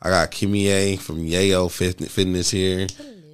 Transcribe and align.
I 0.00 0.10
got 0.10 0.30
Kimiye 0.30 0.98
from 0.98 1.24
Yayo 1.26 1.70
Fitness 1.70 2.50
here. 2.50 2.86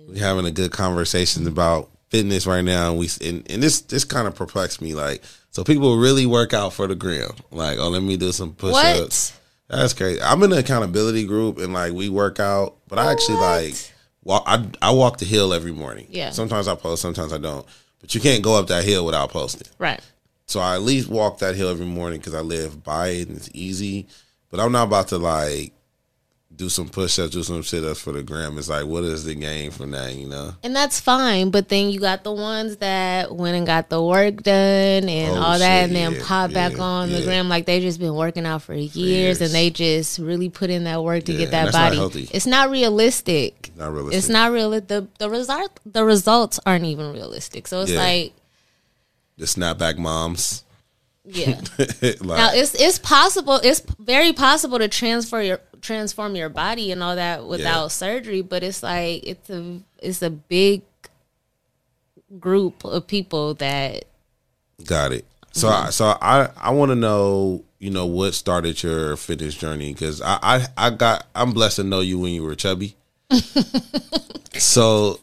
We're 0.09 0.19
having 0.23 0.47
a 0.47 0.51
good 0.51 0.71
conversation 0.73 1.47
about 1.47 1.91
fitness 2.11 2.47
right 2.47 2.63
now. 2.65 2.91
And 2.91 2.99
we 2.99 3.09
and, 3.23 3.49
and 3.51 3.63
this 3.63 3.83
this 3.83 4.05
kind 4.05 4.27
of 4.27 4.35
perplexed 4.35 4.81
me. 4.81 4.95
Like, 4.95 5.23
so 5.51 5.65
people 5.65 5.97
really 5.99 6.27
work 6.27 6.55
out 6.55 6.73
for 6.73 6.87
the 6.87 6.95
gram. 6.95 7.31
Like, 7.51 7.79
oh, 7.79 7.89
let 7.89 8.03
me 8.03 8.17
do 8.17 8.33
some 8.33 8.55
push 8.55 8.75
ups. 8.75 9.39
That's 9.69 9.93
crazy. 9.95 10.21
I'm 10.23 10.43
in 10.43 10.53
an 10.53 10.59
accountability 10.59 11.27
group 11.27 11.59
and 11.59 11.73
like 11.73 11.93
we 11.93 12.09
work 12.09 12.39
out, 12.41 12.77
but 12.89 12.99
I 12.99 13.13
actually 13.13 13.37
What? 13.37 13.63
like 13.65 13.93
walk. 14.23 14.45
I 14.47 14.67
I 14.81 14.91
walk 14.93 15.19
the 15.19 15.25
hill 15.25 15.53
every 15.53 15.73
morning. 15.73 16.07
Yeah. 16.11 16.31
Sometimes 16.31 16.69
I 16.69 16.75
post, 16.75 17.03
sometimes 17.03 17.33
I 17.33 17.39
don't. 17.39 17.67
But 18.01 18.15
you 18.15 18.21
can't 18.21 18.43
go 18.43 18.59
up 18.59 18.69
that 18.69 18.85
hill 18.85 19.05
without 19.07 19.31
posting. 19.31 19.67
Right. 19.79 20.01
So 20.47 20.61
I 20.61 20.75
at 20.75 20.83
least 20.83 21.09
walk 21.09 21.39
that 21.39 21.57
hill 21.57 21.71
every 21.71 21.87
morning 21.87 22.21
because 22.21 22.35
I 22.35 22.41
live 22.41 22.85
by 22.85 23.09
it 23.09 23.29
and 23.29 23.37
it's 23.39 23.49
easy. 23.55 24.07
But 24.51 24.61
I'm 24.61 24.73
not 24.73 24.85
about 24.89 25.09
to 25.09 25.19
like 25.19 25.73
do 26.57 26.69
some 26.69 26.89
push 26.89 27.19
ups, 27.19 27.33
do 27.33 27.43
some 27.43 27.63
sit 27.65 27.83
ups 27.85 28.01
for 28.01 28.13
the 28.13 28.23
gram. 28.23 28.57
It's 28.59 28.69
like, 28.69 28.87
what 28.87 29.03
is 29.05 29.25
the 29.25 29.35
gain 29.35 29.71
from 29.73 29.91
that? 29.91 30.15
You 30.15 30.29
know? 30.29 30.55
And 30.63 30.75
that's 30.75 31.01
fine, 31.01 31.51
but 31.51 31.69
then 31.69 31.91
you 31.91 31.99
got 31.99 32.23
the 32.23 32.33
ones 32.33 32.77
that 32.77 33.35
went 33.35 33.57
and 33.57 33.67
got 33.67 33.89
the 33.89 34.01
work 34.03 34.43
done 34.43 35.09
and 35.09 35.33
Oh, 35.37 35.43
all 35.43 35.59
that, 35.59 35.81
shit, 35.83 35.89
and 35.89 35.97
then 35.97 36.13
yeah, 36.13 36.21
pop 36.25 36.53
back 36.53 36.73
yeah, 36.75 36.83
on 36.83 37.11
the 37.11 37.23
gram 37.23 37.49
like 37.49 37.67
they 37.67 37.81
just 37.81 37.99
been 37.99 38.15
working 38.15 38.47
out 38.47 38.63
for 38.63 38.73
years, 38.75 38.95
years. 38.97 39.41
and 39.41 39.51
they 39.51 39.71
just 39.71 40.19
really 40.19 40.49
put 40.49 40.71
in 40.71 40.85
that 40.85 41.03
work 41.03 41.25
to 41.25 41.33
Yeah, 41.33 41.39
get 41.39 41.51
that 41.51 41.65
not 41.65 41.73
body. 41.73 41.97
healthy. 41.97 42.29
It's 42.33 42.47
not 42.47 42.71
realistic. 42.71 43.71
Not 43.77 43.93
realistic. 43.93 44.19
It's 44.19 44.29
not 44.29 44.53
real. 44.53 44.71
The 44.71 45.09
the 45.19 45.29
result 45.31 45.81
the 45.85 46.05
results 46.05 46.61
aren't 46.65 46.85
even 46.85 47.13
realistic. 47.13 47.67
So 47.67 47.81
it's 47.83 47.91
Yeah. 47.91 47.99
like 48.03 48.33
the 49.37 49.47
snapback 49.47 49.99
moms. 49.99 50.63
yeah. 51.25 51.61
like, 51.79 52.21
Now 52.23 52.51
it's 52.53 52.75
it's 52.75 52.99
possible. 53.01 53.59
It's 53.65 53.81
very 53.99 54.33
possible 54.33 54.79
to 54.79 54.87
transfer 54.89 55.41
your 55.43 55.59
transform 55.85 56.35
your 56.35 56.49
body 56.49 56.91
and 56.91 57.03
all 57.03 57.15
that 57.17 57.45
without 57.47 57.83
Yeah. 57.85 57.89
surgery, 57.89 58.41
but 58.43 58.63
it's 58.65 58.83
like 58.83 59.23
it's 59.27 59.51
a 59.51 59.81
it's 60.01 60.23
a 60.23 60.31
big 60.31 60.83
group 62.41 62.85
of 62.85 63.07
people 63.07 63.55
that 63.55 64.07
got 64.85 65.13
it. 65.13 65.25
So, 65.53 65.69
Mm-hmm. 65.69 65.87
I, 65.87 65.91
so 65.91 66.05
I, 66.21 66.49
I 66.57 66.71
want 66.71 66.91
to 66.91 66.97
know, 66.97 67.63
you 67.79 67.91
know, 67.91 68.07
what 68.07 68.35
started 68.35 68.83
your 68.83 69.17
fitness 69.17 69.55
journey? 69.55 69.93
Because 69.93 70.21
I, 70.21 70.39
I, 70.43 70.67
I 70.77 70.91
got, 70.91 71.27
I'm 71.33 71.53
blessed 71.53 71.77
to 71.77 71.85
know 71.85 72.01
you 72.01 72.19
when 72.19 72.33
you 72.33 72.43
were 72.43 72.57
chubby. 72.57 72.97
so, 74.59 75.21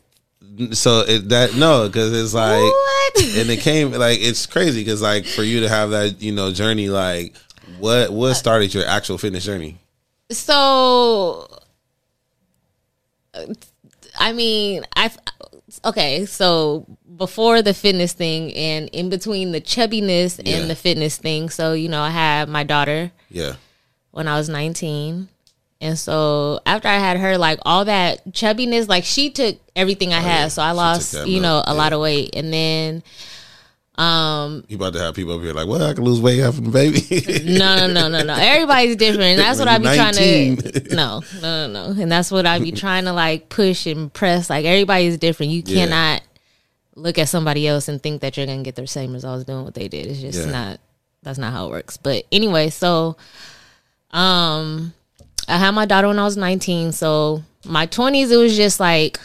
so 0.72 1.00
it, 1.08 1.28
that 1.30 1.56
no, 1.56 1.88
because 1.88 2.14
it's 2.14 2.34
like, 2.34 2.62
what? 2.62 3.24
and 3.36 3.50
it 3.50 3.60
came 3.60 3.92
like 3.92 4.20
it's 4.22 4.46
crazy 4.46 4.82
because 4.82 5.02
like 5.02 5.26
for 5.26 5.44
you 5.44 5.60
to 5.62 5.70
have 5.70 5.90
that, 5.92 6.22
you 6.22 6.32
know, 6.32 6.52
journey, 6.54 6.88
like 6.88 7.36
what, 7.80 8.12
what 8.14 8.36
started 8.36 8.74
your 8.74 8.86
actual 8.86 9.18
fitness 9.18 9.44
journey? 9.44 9.80
So, 10.32 11.48
I 14.20 14.34
mean, 14.34 14.84
I 14.96 15.12
okay. 15.86 16.26
So 16.26 16.86
before 17.18 17.62
the 17.62 17.74
fitness 17.74 18.14
thing 18.14 18.54
and 18.54 18.90
in 18.90 19.10
between 19.10 19.52
the 19.52 19.62
chubbiness 19.62 20.40
Yeah. 20.44 20.58
and 20.58 20.70
the 20.70 20.76
fitness 20.76 21.18
thing, 21.18 21.50
so 21.50 21.74
you 21.74 21.90
know, 21.90 22.02
I 22.02 22.10
had 22.10 22.50
my 22.50 22.64
daughter 22.64 23.12
Yeah, 23.30 23.56
when 24.12 24.28
I 24.28 24.38
was 24.38 24.50
19. 24.50 25.28
And 25.84 25.98
so 25.98 26.60
after 26.68 26.88
I 26.88 26.98
had 27.00 27.18
her, 27.18 27.40
like 27.40 27.58
all 27.64 27.86
that 27.86 28.24
chubbiness, 28.34 28.88
like 28.88 29.04
she 29.04 29.32
took 29.32 29.58
everything 29.76 30.14
I 30.14 30.18
Oh, 30.18 30.22
yeah. 30.22 30.38
had. 30.42 30.52
So 30.52 30.62
I 30.62 30.72
lost, 30.72 31.16
you 31.26 31.40
know, 31.42 31.58
a 31.66 31.72
yeah. 31.72 31.74
lot 31.74 31.94
of 31.94 32.02
weight. 32.02 32.36
And 32.36 32.54
then, 32.54 33.02
um, 33.98 34.64
you 34.68 34.78
about 34.78 34.94
to 34.94 35.00
have 35.00 35.14
people 35.16 35.34
up 35.36 35.42
here 35.42 35.54
like, 35.54 35.68
well, 35.68 35.84
I 35.84 35.94
can 35.94 36.04
lose 36.04 36.22
weight 36.22 36.40
having 36.40 36.68
a 36.68 36.70
baby. 36.70 37.02
no, 37.58 37.88
no, 37.88 37.88
no, 37.94 38.08
no, 38.08 38.24
no. 38.24 38.34
Everybody's 38.40 38.96
different. 38.96 39.24
And 39.32 39.40
that's 39.40 39.60
what 39.60 39.68
I 39.68 39.78
be 39.78 39.86
you're 39.86 39.96
trying 39.96 40.14
to, 40.16 40.96
no, 40.96 41.22
no, 41.42 41.68
no, 41.68 41.92
no. 41.94 42.02
And 42.02 42.12
that's 42.12 42.32
what 42.32 42.46
I 42.46 42.60
be 42.60 42.72
trying 42.72 43.04
to 43.06 43.14
like 43.14 43.50
push 43.50 43.86
and 43.86 44.12
press. 44.12 44.50
Like 44.50 44.66
everybody's 44.66 45.18
different. 45.18 45.52
You 45.52 45.62
Yeah. 45.66 45.86
cannot 45.86 46.22
look 46.96 47.18
at 47.18 47.30
somebody 47.30 47.68
else 47.68 47.88
and 47.90 48.02
think 48.02 48.22
that 48.22 48.38
you're 48.38 48.46
going 48.46 48.60
to 48.60 48.64
get 48.64 48.76
the 48.76 48.88
same 48.88 49.14
results 49.14 49.44
doing 49.44 49.64
what 49.66 49.74
they 49.74 49.88
did. 49.88 50.08
It's 50.08 50.20
just 50.22 50.46
Yeah. 50.48 50.52
not, 50.52 50.80
that's 51.24 51.38
not 51.38 51.52
how 51.52 51.68
it 51.68 51.72
works. 51.72 51.98
But 51.98 52.26
anyway, 52.32 52.70
so, 52.70 53.18
um, 54.12 54.94
I 55.48 55.58
had 55.58 55.72
my 55.72 55.86
daughter 55.86 56.08
when 56.08 56.20
I 56.20 56.24
was 56.24 56.38
19. 56.38 56.92
So 56.94 57.44
my 57.66 57.88
20s, 57.88 58.32
it 58.32 58.38
was 58.38 58.56
just 58.56 58.80
like 58.80 59.20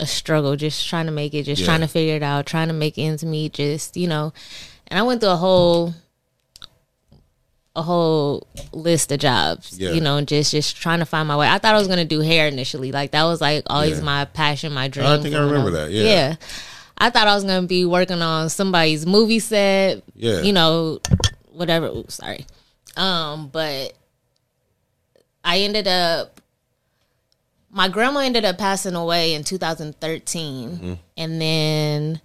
a 0.00 0.06
struggle, 0.06 0.56
just 0.56 0.86
trying 0.88 1.06
to 1.06 1.12
make 1.12 1.34
it, 1.34 1.44
just 1.44 1.60
Yeah. 1.60 1.66
trying 1.66 1.80
to 1.80 1.88
figure 1.88 2.16
it 2.16 2.22
out, 2.22 2.46
trying 2.46 2.68
to 2.68 2.74
make 2.74 2.98
ends 2.98 3.24
meet, 3.24 3.52
just, 3.54 3.96
you 3.96 4.08
know. 4.08 4.32
And 4.88 4.98
I 4.98 5.02
went 5.02 5.20
through 5.20 5.30
a 5.30 5.36
whole, 5.36 5.94
a 7.74 7.82
whole 7.82 8.46
list 8.72 9.10
of 9.12 9.18
jobs, 9.18 9.78
Yeah. 9.78 9.92
you 9.92 10.00
know, 10.00 10.20
just, 10.20 10.50
just 10.50 10.76
trying 10.76 10.98
to 10.98 11.06
find 11.06 11.26
my 11.26 11.36
way. 11.36 11.48
I 11.48 11.58
thought 11.58 11.74
I 11.74 11.78
was 11.78 11.86
going 11.86 11.98
to 11.98 12.04
do 12.04 12.20
hair 12.20 12.46
initially. 12.48 12.92
Like 12.92 13.12
that 13.12 13.24
was 13.24 13.40
like 13.40 13.62
always 13.68 13.98
Yeah. 13.98 14.04
my 14.04 14.24
passion, 14.26 14.72
my 14.74 14.88
dream. 14.88 15.06
I 15.06 15.18
think 15.22 15.34
I 15.34 15.38
remember 15.40 15.70
that, 15.70 15.90
yeah. 15.90 16.36
I 16.98 17.08
thought 17.10 17.26
I 17.28 17.34
was 17.34 17.44
going 17.44 17.62
to 17.62 17.66
be 17.66 17.84
working 17.86 18.20
on 18.20 18.50
somebody's 18.50 19.06
movie 19.06 19.38
set, 19.38 20.02
Yeah. 20.14 20.42
you 20.42 20.52
know, 20.52 21.00
whatever. 21.52 21.86
Oops, 21.86 22.14
sorry. 22.14 22.46
Um, 22.96 23.48
but 23.48 23.94
I 25.42 25.60
ended 25.60 25.88
up 25.88 26.41
my 27.72 27.88
grandma 27.88 28.20
ended 28.20 28.44
up 28.44 28.58
passing 28.58 28.94
away 28.94 29.34
in 29.34 29.42
2013 29.44 30.68
Mm-hmm. 30.70 30.92
and 31.16 31.40
then 31.40 32.20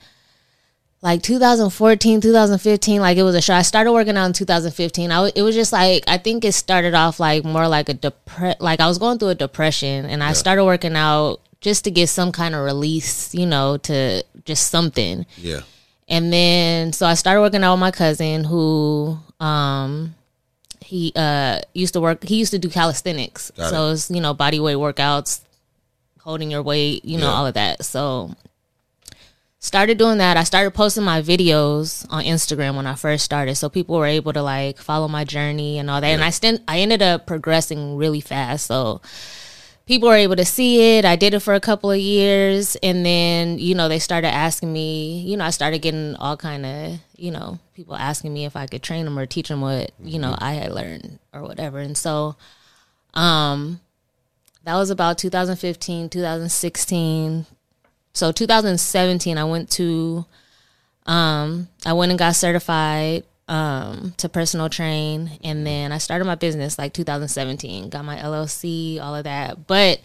like 1.02 1.22
2014 1.24 2.22
2015 2.22 3.02
like 3.02 3.18
it 3.18 3.24
was 3.24 3.35
a 3.35 3.41
show 3.41 3.53
i 3.53 3.62
started 3.62 3.91
working 3.94 4.18
out 4.18 4.25
in 4.25 4.34
2015 4.34 5.12
I 5.12 5.31
it 5.36 5.41
was 5.44 5.56
just 5.56 5.72
like 5.72 6.03
i 6.07 6.18
think 6.18 6.44
it 6.44 6.53
started 6.53 6.94
off 6.96 7.19
like 7.19 7.46
more 7.46 7.68
like 7.68 7.88
a 7.90 7.94
depre- 7.94 8.56
like 8.59 8.80
i 8.80 8.88
was 8.88 8.97
going 8.97 9.19
through 9.19 9.30
a 9.30 9.36
depression 9.36 10.06
and 10.06 10.24
i 10.24 10.34
started 10.34 10.66
working 10.66 10.96
out 10.96 11.40
just 11.62 11.84
to 11.86 11.91
get 11.91 12.07
some 12.09 12.31
kind 12.31 12.53
of 12.56 12.63
release 12.66 13.34
you 13.34 13.46
know 13.46 13.78
to 13.78 14.24
just 14.46 14.69
something. 14.72 15.25
Yeah, 15.38 15.62
and 16.07 16.31
then 16.31 16.94
so 16.94 17.06
I 17.06 17.16
started 17.16 17.41
working 17.41 17.63
out 17.63 17.74
with 17.74 17.80
my 17.81 17.91
cousin 17.91 18.44
who 18.46 19.18
um 19.41 20.16
he 20.88 21.12
uh 21.16 21.59
used 21.74 21.94
to 21.94 22.00
work 22.02 22.24
he 22.24 22.38
used 22.38 22.52
to 22.52 22.59
do 22.59 22.70
calisthenics. 22.70 23.52
Got 23.52 23.70
so 23.72 23.92
it's, 23.92 24.09
you 24.09 24.22
know, 24.22 24.34
body 24.34 24.59
weight 24.59 24.78
workouts, 24.78 25.42
holding 26.22 26.50
your 26.50 26.64
weight, 26.64 27.03
you 27.03 27.18
know, 27.18 27.28
Yeah. 27.28 27.34
all 27.34 27.46
of 27.46 27.53
that. 27.56 27.84
So 27.84 28.31
started 29.59 29.98
doing 29.98 30.20
that. 30.20 30.38
I 30.38 30.44
started 30.44 30.72
posting 30.72 31.03
my 31.03 31.22
videos 31.22 32.06
on 32.09 32.24
Instagram 32.24 32.75
when 32.75 32.88
I 32.88 32.96
first 32.96 33.25
started. 33.25 33.56
So 33.56 33.70
people 33.70 33.98
were 33.98 34.06
able 34.06 34.31
to 34.34 34.42
like 34.42 34.78
follow 34.78 35.08
my 35.09 35.25
journey 35.25 35.78
and 35.78 35.90
all 35.90 36.00
that. 36.00 36.08
And 36.08 36.24
I 36.24 36.30
st- 36.30 36.62
I 36.68 36.80
ended 36.80 37.02
up 37.02 37.25
progressing 37.28 37.98
really 37.98 38.22
fast. 38.22 38.68
So 38.68 39.02
people 39.88 40.09
were 40.09 40.16
able 40.16 40.36
to 40.36 40.46
see 40.46 40.98
it. 40.98 41.06
I 41.06 41.16
did 41.16 41.34
it 41.34 41.40
for 41.40 41.53
a 41.53 41.59
couple 41.59 41.90
of 41.90 41.98
years, 41.98 42.75
and 42.84 43.06
then 43.06 43.58
you 43.58 43.74
know 43.74 43.88
they 43.88 44.00
started 44.00 44.28
asking 44.28 44.72
me. 44.72 45.22
You 45.22 45.38
know, 45.38 45.46
I 45.46 45.50
started 45.50 45.80
getting 45.80 46.16
all 46.18 46.38
kind 46.38 46.66
of 46.66 47.00
you 47.16 47.31
know 47.31 47.58
people 47.74 47.96
asking 47.96 48.34
me 48.34 48.46
if 48.46 48.56
I 48.56 48.68
could 48.68 48.84
train 48.84 49.06
them 49.06 49.18
or 49.18 49.25
teach 49.25 49.48
them 49.48 49.62
what 49.62 49.92
you 50.03 50.20
know 50.20 50.36
I 50.38 50.53
had 50.53 50.72
learned 50.72 51.18
or 51.34 51.42
whatever. 51.42 51.80
And 51.80 51.98
so, 51.98 52.36
um, 53.14 53.80
that 54.66 54.75
was 54.75 54.90
about 54.92 55.18
2015, 55.18 56.09
2016. 56.09 57.46
So 58.14 58.31
2017, 58.31 59.38
I 59.38 59.44
went 59.44 59.69
to, 59.72 60.25
um, 61.06 61.68
I 61.86 61.94
went 61.94 62.09
and 62.09 62.18
got 62.18 62.36
certified 62.36 63.24
um 63.47 64.13
to 64.18 64.28
personal 64.30 64.69
train. 64.69 65.40
And 65.44 65.66
then 65.66 65.91
I 65.91 65.97
started 66.00 66.25
my 66.25 66.35
business 66.35 66.78
like 66.78 66.94
2017 66.94 67.90
got 67.90 68.03
my 68.06 68.18
LLC 68.18 69.00
all 69.02 69.16
of 69.16 69.24
that. 69.24 69.68
But 69.68 70.00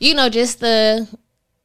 you 0.00 0.14
know 0.14 0.28
just 0.28 0.60
the 0.60 1.08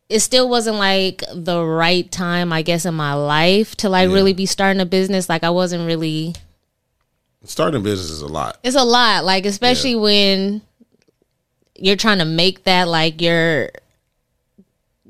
it 0.07 0.21
still 0.21 0.49
wasn't 0.49 0.77
like 0.77 1.21
the 1.33 1.63
right 1.63 2.09
time 2.11 2.51
I 2.53 2.61
guess 2.61 2.85
in 2.85 2.93
my 2.95 3.13
life 3.13 3.75
to 3.77 3.89
like 3.89 4.07
Yeah. 4.09 4.15
really 4.15 4.33
be 4.33 4.45
starting 4.45 4.81
a 4.81 4.85
business. 4.85 5.27
Like 5.29 5.43
I 5.43 5.49
wasn't 5.49 5.85
really 5.85 6.35
starting 7.43 7.79
a 7.79 7.83
business 7.83 8.09
is 8.09 8.21
a 8.21 8.27
lot. 8.27 8.57
it's 8.63 8.75
a 8.75 8.83
lot. 8.83 9.25
Like 9.25 9.45
especially 9.45 9.95
when 9.95 10.61
you're 11.75 11.95
trying 11.95 12.19
to 12.19 12.25
make 12.25 12.63
that 12.63 12.87
like 12.87 13.21
your 13.21 13.69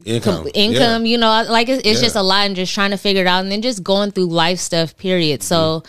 Income, 0.06 0.48
income, 0.54 1.06
you 1.06 1.18
know, 1.18 1.46
like 1.50 1.68
it's, 1.69 1.80
it's 1.88 2.00
Yeah. 2.00 2.06
just 2.06 2.16
a 2.16 2.22
lot 2.24 2.46
and 2.48 2.56
just 2.56 2.74
trying 2.74 2.92
to 2.92 2.98
figure 2.98 3.22
it 3.24 3.28
out 3.28 3.42
and 3.44 3.51
then 3.51 3.62
just 3.62 3.84
going 3.84 4.12
through 4.12 4.25
life 4.28 4.60
stuff, 4.60 4.96
period. 4.98 5.44
So 5.44 5.84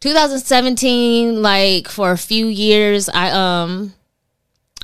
2017, 0.00 1.42
like 1.42 1.88
for 1.88 2.12
a 2.12 2.18
few 2.18 2.46
years, 2.46 3.08
I 3.08 3.30
um 3.30 3.94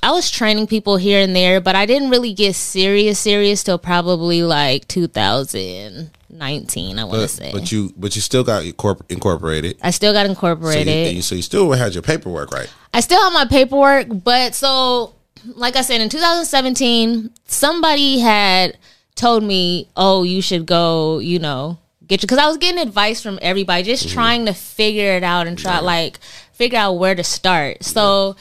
I 0.02 0.10
was 0.10 0.30
training 0.30 0.66
people 0.66 0.98
here 0.98 1.20
and 1.22 1.34
there, 1.34 1.60
but 1.62 1.74
I 1.74 1.86
didn't 1.86 2.10
really 2.10 2.34
get 2.34 2.54
serious, 2.54 3.18
serious 3.18 3.62
till 3.64 3.78
probably 3.78 4.42
like 4.42 4.86
2019, 4.88 6.98
I 6.98 7.04
want 7.04 7.22
to 7.22 7.28
say. 7.28 7.50
but 7.52 7.72
you 7.72 7.92
but 7.96 8.14
you 8.14 8.20
still 8.22 8.44
got 8.44 8.64
corp- 8.76 9.10
incorporated. 9.10 9.78
I 9.82 9.90
still 9.92 10.12
got 10.12 10.26
incorporated. 10.26 10.88
and 11.08 11.16
you- 11.16 11.22
so 11.22 11.34
you 11.34 11.42
still 11.42 11.72
had 11.72 11.94
your 11.94 12.02
paperwork 12.02 12.52
right. 12.52 12.68
I 12.92 13.00
still 13.00 13.22
have 13.22 13.32
my 13.32 13.46
paperwork, 13.46 14.08
but 14.22 14.54
so 14.54 15.14
like 15.46 15.76
I 15.76 15.82
said 15.82 16.00
in 16.00 16.08
2017, 16.08 17.30
somebody 17.46 18.20
had 18.20 18.78
told 19.14 19.42
me, 19.42 19.88
"Oh, 19.96 20.22
you 20.22 20.42
should 20.42 20.66
go, 20.66 21.18
you 21.18 21.38
know, 21.38 21.78
get 22.06 22.22
your." 22.22 22.26
Because 22.26 22.38
I 22.38 22.46
was 22.46 22.56
getting 22.58 22.80
advice 22.80 23.22
from 23.22 23.38
everybody, 23.42 23.82
just 23.82 24.06
mm-hmm. 24.06 24.14
trying 24.14 24.46
to 24.46 24.52
figure 24.52 25.12
it 25.16 25.22
out 25.22 25.46
and 25.46 25.58
try 25.58 25.80
like 25.80 26.18
figure 26.52 26.78
out 26.78 26.94
where 26.94 27.14
to 27.14 27.24
start. 27.24 27.84
So 27.84 28.36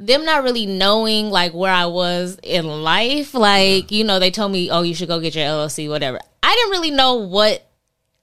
them 0.00 0.24
not 0.24 0.44
really 0.44 0.66
knowing 0.66 1.30
like 1.30 1.52
where 1.52 1.72
I 1.72 1.86
was 1.86 2.38
in 2.42 2.66
life. 2.66 3.34
Like, 3.34 3.90
you 3.90 4.04
know, 4.04 4.18
they 4.18 4.30
told 4.30 4.52
me, 4.52 4.70
"Oh, 4.70 4.82
you 4.82 4.94
should 4.94 5.08
go 5.08 5.20
get 5.20 5.34
your 5.34 5.44
LLC, 5.44 5.88
whatever." 5.88 6.20
I 6.42 6.54
didn't 6.54 6.70
really 6.70 6.90
know 6.90 7.14
what 7.14 7.66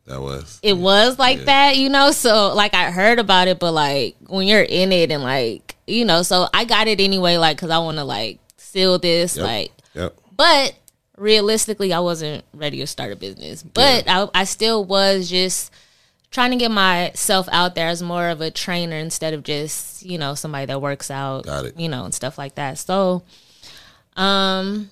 That 0.08 0.22
was. 0.22 0.60
it 0.64 0.78
was 0.78 1.20
like 1.20 1.42
that, 1.46 1.78
you 1.78 1.90
know. 1.90 2.12
So 2.12 2.54
like 2.54 2.74
I 2.74 2.92
heard 2.92 3.20
about 3.20 3.48
it, 3.48 3.60
but 3.60 3.72
like 3.72 4.16
when 4.28 4.48
you're 4.48 4.62
in 4.62 4.92
it 4.92 5.12
and 5.12 5.24
like 5.24 5.75
you 5.88 6.06
know, 6.06 6.22
so 6.24 6.48
I 6.54 6.66
got 6.66 6.88
it 6.88 7.00
anyway, 7.00 7.38
like 7.38 7.58
because 7.58 7.70
I 7.70 7.78
want 7.80 7.98
to 7.98 8.04
like 8.04 8.40
seal 8.58 8.98
this, 9.00 9.36
Yep. 9.38 9.46
like. 9.46 9.72
Yep. 9.94 10.16
But 10.36 10.76
realistically, 11.18 11.94
I 11.94 12.00
wasn't 12.00 12.44
ready 12.54 12.80
to 12.80 12.88
start 12.88 13.12
a 13.12 13.16
business. 13.16 13.64
But 13.64 14.04
I, 14.08 14.28
I 14.34 14.44
still 14.44 14.84
was 14.84 15.30
just 15.30 15.72
trying 16.32 16.52
to 16.52 16.58
get 16.58 16.72
myself 16.72 17.48
out 17.52 17.76
there 17.76 17.88
as 17.88 18.04
more 18.04 18.28
of 18.28 18.42
a 18.42 18.52
trainer 18.52 18.98
instead 18.98 19.34
of 19.34 19.44
just 19.44 20.04
you 20.04 20.18
know 20.18 20.36
somebody 20.36 20.66
that 20.66 20.82
works 20.82 21.10
out, 21.10 21.46
Got 21.46 21.66
it. 21.66 21.80
you 21.80 21.88
know, 21.88 22.04
and 22.04 22.14
stuff 22.14 22.38
like 22.38 22.56
that. 22.56 22.78
So, 22.78 23.24
um, 24.18 24.90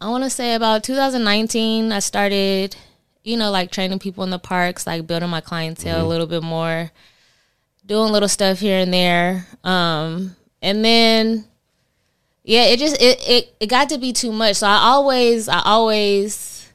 I 0.00 0.08
want 0.10 0.24
to 0.24 0.30
say 0.30 0.54
about 0.54 0.84
2019, 0.84 1.92
I 1.92 1.98
started, 2.00 2.76
you 3.22 3.36
know, 3.36 3.50
like 3.50 3.70
training 3.70 3.98
people 4.00 4.24
in 4.24 4.30
the 4.30 4.38
parks, 4.38 4.86
like 4.86 5.06
building 5.06 5.30
my 5.30 5.40
clientele 5.40 6.04
a 6.04 6.08
little 6.08 6.26
bit 6.26 6.42
more, 6.42 6.90
doing 7.86 8.12
little 8.12 8.28
stuff 8.28 8.58
here 8.58 8.78
and 8.78 8.92
there. 8.92 9.46
Um, 9.62 10.36
and 10.62 10.84
then 10.84 11.44
yeah, 12.42 12.64
it 12.64 12.78
just 12.78 13.00
it, 13.00 13.18
it 13.26 13.54
it 13.60 13.66
got 13.66 13.88
to 13.90 13.98
be 13.98 14.12
too 14.12 14.32
much. 14.32 14.56
So 14.56 14.66
I 14.66 14.76
always 14.76 15.48
I 15.48 15.60
always 15.64 16.70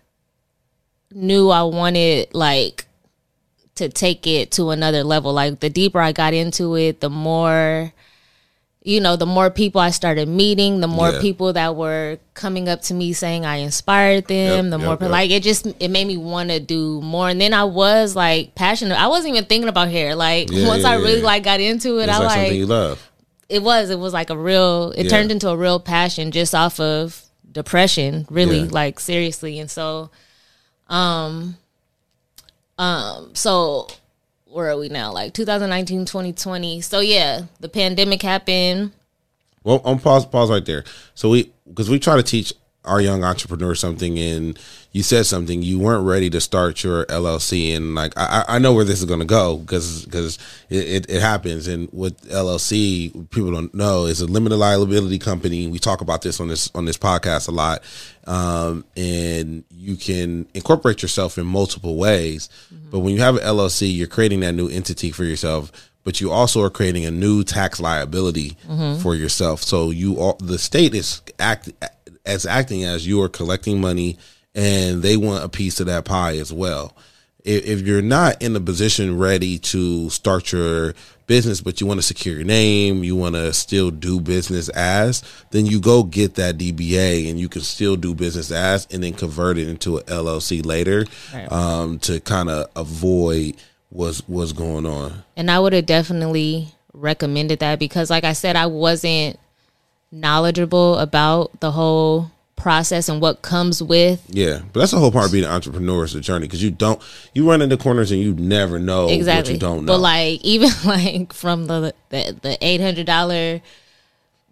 knew 1.11 1.49
I 1.49 1.63
wanted 1.63 2.33
like 2.33 2.85
to 3.75 3.89
take 3.89 4.27
it 4.27 4.51
to 4.53 4.71
another 4.71 5.03
level. 5.03 5.33
Like 5.33 5.59
the 5.59 5.69
deeper 5.69 5.99
I 5.99 6.11
got 6.11 6.33
into 6.33 6.75
it, 6.75 7.01
the 7.01 7.09
more 7.09 7.93
you 8.89 8.99
know, 8.99 9.15
the 9.15 9.25
more 9.25 9.49
people 9.51 9.79
I 9.79 9.91
started 9.91 10.27
meeting, 10.27 10.79
the 10.79 10.87
more 10.87 11.11
Yeah. 11.11 11.21
people 11.21 11.53
that 11.53 11.75
were 11.75 12.17
coming 12.33 12.67
up 12.67 12.81
to 12.83 12.93
me 12.95 13.13
saying 13.13 13.45
I 13.45 13.57
inspired 13.57 14.25
them, 14.27 14.65
Yep, 14.65 14.71
the 14.71 14.77
more 14.79 14.97
yep. 14.99 15.11
like 15.11 15.29
it 15.29 15.43
just 15.43 15.67
it 15.79 15.89
made 15.89 16.07
me 16.07 16.17
want 16.17 16.49
to 16.49 16.59
do 16.59 16.99
more. 17.01 17.29
And 17.29 17.39
then 17.39 17.53
I 17.53 17.65
was 17.65 18.15
like 18.15 18.55
passionate. 18.55 18.99
I 18.99 19.07
wasn't 19.07 19.35
even 19.35 19.45
thinking 19.45 19.69
about 19.69 19.89
hair. 19.89 20.15
Like 20.15 20.49
Yeah, 20.51 20.67
once 20.67 20.83
yeah, 20.83 20.89
I 20.91 20.95
really 20.95 21.21
like 21.21 21.43
got 21.43 21.59
into 21.59 21.99
it, 21.99 22.09
It's 22.09 22.13
I 22.13 22.17
like, 22.23 22.37
like 22.49 22.53
you 22.53 22.65
love. 22.65 22.99
it 23.47 23.61
was 23.61 23.91
it 23.91 23.99
was 23.99 24.11
like 24.11 24.31
a 24.31 24.37
real 24.37 24.91
it 24.97 25.07
turned 25.09 25.31
into 25.31 25.49
a 25.49 25.55
real 25.57 25.79
passion 25.79 26.31
just 26.31 26.55
off 26.55 26.79
of 26.79 27.21
depression 27.51 28.25
really 28.29 28.67
like 28.67 28.99
seriously 28.99 29.59
and 29.59 29.69
so 29.71 30.09
um 30.87 31.57
um 32.77 33.31
so 33.33 33.87
where 34.49 34.69
are 34.69 34.77
we 34.77 34.89
now? 34.89 35.11
Like 35.11 35.33
2019 35.33 36.05
2020 36.05 36.81
so 36.81 36.99
yeah 36.99 37.43
the 37.59 37.69
pandemic 37.69 38.21
happened. 38.21 38.91
Well, 39.63 39.81
I'm 39.85 39.99
pause 39.99 40.25
pause 40.25 40.49
right 40.49 40.65
there. 40.65 40.83
So 41.13 41.29
we 41.29 41.51
because 41.67 41.89
we 41.89 41.99
try 41.99 42.15
to 42.15 42.23
teach 42.23 42.53
our 42.85 43.01
young 43.01 43.23
entrepreneur 43.23 43.75
something, 43.75 44.17
and 44.17 44.57
you 44.91 45.03
said 45.03 45.25
something. 45.25 45.61
You 45.61 45.79
weren't 45.79 46.05
ready 46.05 46.29
to 46.29 46.41
start 46.41 46.83
your 46.83 47.05
LLC, 47.05 47.75
and 47.75 47.93
like 47.93 48.13
I, 48.17 48.45
I 48.47 48.59
know 48.59 48.73
where 48.73 48.85
this 48.85 48.99
is 48.99 49.05
going 49.05 49.19
to 49.19 49.25
go 49.25 49.57
because 49.57 50.05
because 50.05 50.39
it, 50.69 50.87
it, 50.87 51.09
it 51.09 51.21
happens. 51.21 51.67
And 51.67 51.89
with 51.91 52.29
LLC, 52.29 53.29
people 53.29 53.51
don't 53.51 53.73
know 53.73 54.05
is 54.05 54.21
a 54.21 54.25
limited 54.27 54.55
liability 54.55 55.19
company. 55.19 55.67
We 55.67 55.79
talk 55.79 56.01
about 56.01 56.21
this 56.21 56.39
on 56.39 56.47
this 56.47 56.71
on 56.73 56.85
this 56.85 56.97
podcast 56.97 57.47
a 57.47 57.51
lot, 57.51 57.83
um, 58.25 58.85
and 58.95 59.63
you 59.69 59.95
can 59.95 60.47
incorporate 60.53 61.01
yourself 61.01 61.37
in 61.37 61.45
multiple 61.45 61.97
ways. 61.97 62.49
But 62.91 62.99
when 62.99 63.13
you 63.13 63.21
have 63.21 63.35
an 63.35 63.43
LLC, 63.43 63.95
you're 63.95 64.07
creating 64.07 64.39
that 64.39 64.53
new 64.53 64.67
entity 64.69 65.11
for 65.11 65.23
yourself 65.23 65.71
but 66.05 66.21
you 66.21 66.31
also 66.31 66.63
are 66.63 66.69
creating 66.71 67.05
a 67.05 67.11
new 67.11 67.43
tax 67.43 67.79
liability 67.79 68.57
for 69.01 69.13
yourself. 69.15 69.61
So 69.61 69.91
you 69.91 70.17
all, 70.17 70.37
the 70.39 70.57
state 70.57 70.95
is 70.95 71.21
act 71.37 71.69
as 72.29 72.45
acting 72.45 72.83
as 72.85 73.05
you 73.07 73.21
are 73.21 73.29
collecting 73.29 73.81
money, 73.81 74.17
and 74.55 75.01
they 75.03 75.17
want 75.17 75.43
a 75.43 75.49
piece 75.49 75.79
of 75.79 75.87
that 75.87 76.05
pie 76.05 76.37
as 76.37 76.53
well. 76.53 76.95
If, 77.43 77.65
if 77.65 77.81
you're 77.81 78.01
not 78.01 78.41
in 78.41 78.55
a 78.55 78.59
position 78.59 79.17
ready 79.17 79.57
to 79.59 80.09
start 80.09 80.51
your 80.51 80.93
business, 81.27 81.61
but 81.61 81.79
you 81.79 81.87
want 81.87 81.99
to 81.99 82.05
secure 82.05 82.35
your 82.35 82.43
name, 82.43 83.03
you 83.03 83.15
want 83.15 83.35
to 83.35 83.53
still 83.53 83.91
do 83.91 84.19
business 84.19 84.67
as, 84.69 85.23
then 85.51 85.65
you 85.65 85.79
go 85.79 86.03
get 86.03 86.35
that 86.35 86.57
DBA, 86.57 87.29
and 87.29 87.39
you 87.39 87.47
can 87.47 87.61
still 87.61 87.95
do 87.95 88.13
business 88.15 88.51
as, 88.51 88.87
and 88.91 89.03
then 89.03 89.13
convert 89.13 89.57
it 89.57 89.67
into 89.69 89.97
an 89.97 90.03
LLC 90.05 90.65
later 90.65 91.05
Right. 91.33 91.51
um, 91.51 91.99
to 91.99 92.19
kind 92.19 92.49
of 92.49 92.67
avoid 92.75 93.55
what's 93.89 94.19
what's 94.27 94.53
going 94.53 94.85
on. 94.85 95.23
and 95.35 95.49
i 95.49 95.59
would 95.59 95.73
have 95.73 95.87
definitely 95.87 96.67
recommended 96.93 97.57
that 97.59 97.79
because 97.79 98.11
like 98.11 98.23
i 98.23 98.33
said 98.33 98.55
i 98.55 98.67
wasn't 98.67 99.39
knowledgeable 100.11 100.97
about 100.97 101.59
the 101.59 101.71
whole 101.71 102.31
process 102.55 103.07
and 103.07 103.21
what 103.21 103.41
comes 103.41 103.81
with 103.81 104.21
Yeah, 104.29 104.59
but 104.73 104.81
that's 104.81 104.91
the 104.91 104.97
whole 104.99 105.11
part 105.13 105.27
of 105.27 105.31
being 105.31 105.45
an 105.45 105.51
entrepreneur 105.51 106.03
is 106.03 106.11
the 106.13 106.19
journey 106.19 106.45
because 106.45 106.61
you 106.61 106.71
don't 106.71 107.01
you 107.33 107.47
run 107.49 107.61
into 107.61 107.77
corners 107.77 108.11
and 108.11 108.19
you 108.19 108.33
never 108.33 108.79
know 108.79 109.07
exactly 109.07 109.53
what 109.53 109.53
you 109.53 109.59
don't 109.59 109.85
know. 109.85 109.93
but 109.93 109.99
like 109.99 110.41
even 110.41 110.69
like 110.85 111.31
from 111.31 111.67
the 111.67 111.93
the, 112.09 112.37
the 112.41 112.57
$800 112.61 113.61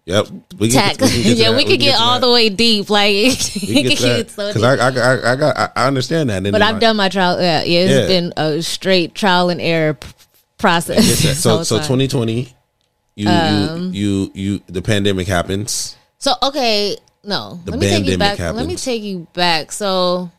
yep, 0.06 0.26
we 0.58 0.70
tax. 0.70 0.96
can 0.96 1.08
get 1.08 1.36
yeah, 1.36 1.50
that. 1.50 1.56
we 1.58 1.64
could 1.66 1.80
get, 1.80 1.96
to 1.96 2.02
all 2.02 2.18
that. 2.18 2.26
the 2.26 2.32
way 2.32 2.48
deep. 2.48 2.88
Like 2.88 3.12
We 3.14 3.20
it 3.20 3.34
can 3.34 3.82
get 3.82 3.88
could 3.88 3.96
to 3.98 4.02
that 4.06 4.16
get 4.16 4.30
so 4.30 4.46
because. 4.54 4.62
I, 4.62 4.74
I 4.76 4.88
I 4.88 5.32
I 5.32 5.36
got 5.36 5.72
I, 5.76 5.86
understand 5.86 6.30
that. 6.30 6.38
And 6.46 6.50
But 6.52 6.62
I've 6.62 6.80
done 6.80 6.96
my 6.96 7.10
trial. 7.10 7.38
Yeah, 7.38 7.62
yeah 7.64 7.80
it's 7.80 7.92
Yeah. 7.92 8.06
been 8.06 8.32
a 8.38 8.62
straight 8.62 9.14
trial 9.14 9.50
and 9.50 9.60
error 9.60 9.98
process. 10.56 11.22
Get. 11.22 11.36
So 11.36 11.62
so 11.62 11.82
twenty 11.82 12.08
twenty, 12.08 12.54
you, 13.18 13.28
Um, 13.28 13.92
you 13.92 14.30
you 14.32 14.32
you 14.34 14.60
the 14.68 14.82
pandemic 14.82 15.26
happens. 15.26 15.96
So 16.18 16.34
okay, 16.42 16.96
no. 17.24 17.60
The 17.64 17.72
let 17.72 17.80
me 17.80 17.86
take 17.88 18.04
you 18.04 18.12
pandemic 18.18 18.38
back. 18.38 18.54
Let 18.54 18.66
me 18.66 18.76
take 18.76 19.02
you 19.02 19.26
back. 19.34 19.72
So, 19.72 20.30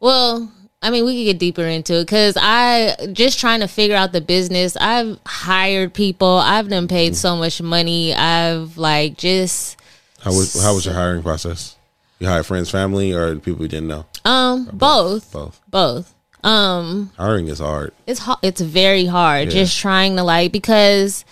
well, 0.00 0.50
I 0.82 0.90
mean, 0.90 1.04
we 1.04 1.16
could 1.18 1.32
get 1.32 1.38
deeper 1.38 1.62
into 1.62 1.94
it 2.00 2.02
because 2.06 2.36
I 2.40 2.96
just 3.12 3.38
trying 3.38 3.60
to 3.60 3.68
figure 3.68 3.96
out 3.96 4.12
the 4.12 4.20
business. 4.20 4.76
I've 4.76 5.18
hired 5.26 5.92
people. 5.94 6.28
I've 6.38 6.68
done 6.68 6.88
paid 6.88 7.16
so 7.16 7.36
much 7.36 7.60
money. 7.60 8.14
I've 8.14 8.78
like 8.78 9.16
just 9.16 9.76
How 10.20 10.30
was 10.30 10.60
how 10.62 10.74
was 10.74 10.84
your 10.86 10.94
hiring 10.94 11.22
process? 11.22 11.76
You 12.18 12.26
hired 12.28 12.46
friends, 12.46 12.70
family, 12.70 13.12
or 13.12 13.36
people 13.36 13.62
you 13.62 13.68
didn't 13.68 13.88
know? 13.88 14.06
um 14.24 14.68
both 14.72 15.32
Both. 15.32 15.60
both. 15.70 16.14
Um, 16.42 17.10
Hiring 17.18 17.48
is 17.48 17.58
hard. 17.58 17.92
it's 18.06 18.20
ho- 18.20 18.38
it's 18.42 18.60
very 18.62 19.04
hard 19.04 19.48
Yeah. 19.48 19.60
just 19.60 19.78
trying 19.78 20.16
to 20.16 20.22
like 20.22 20.52
because 20.52 21.24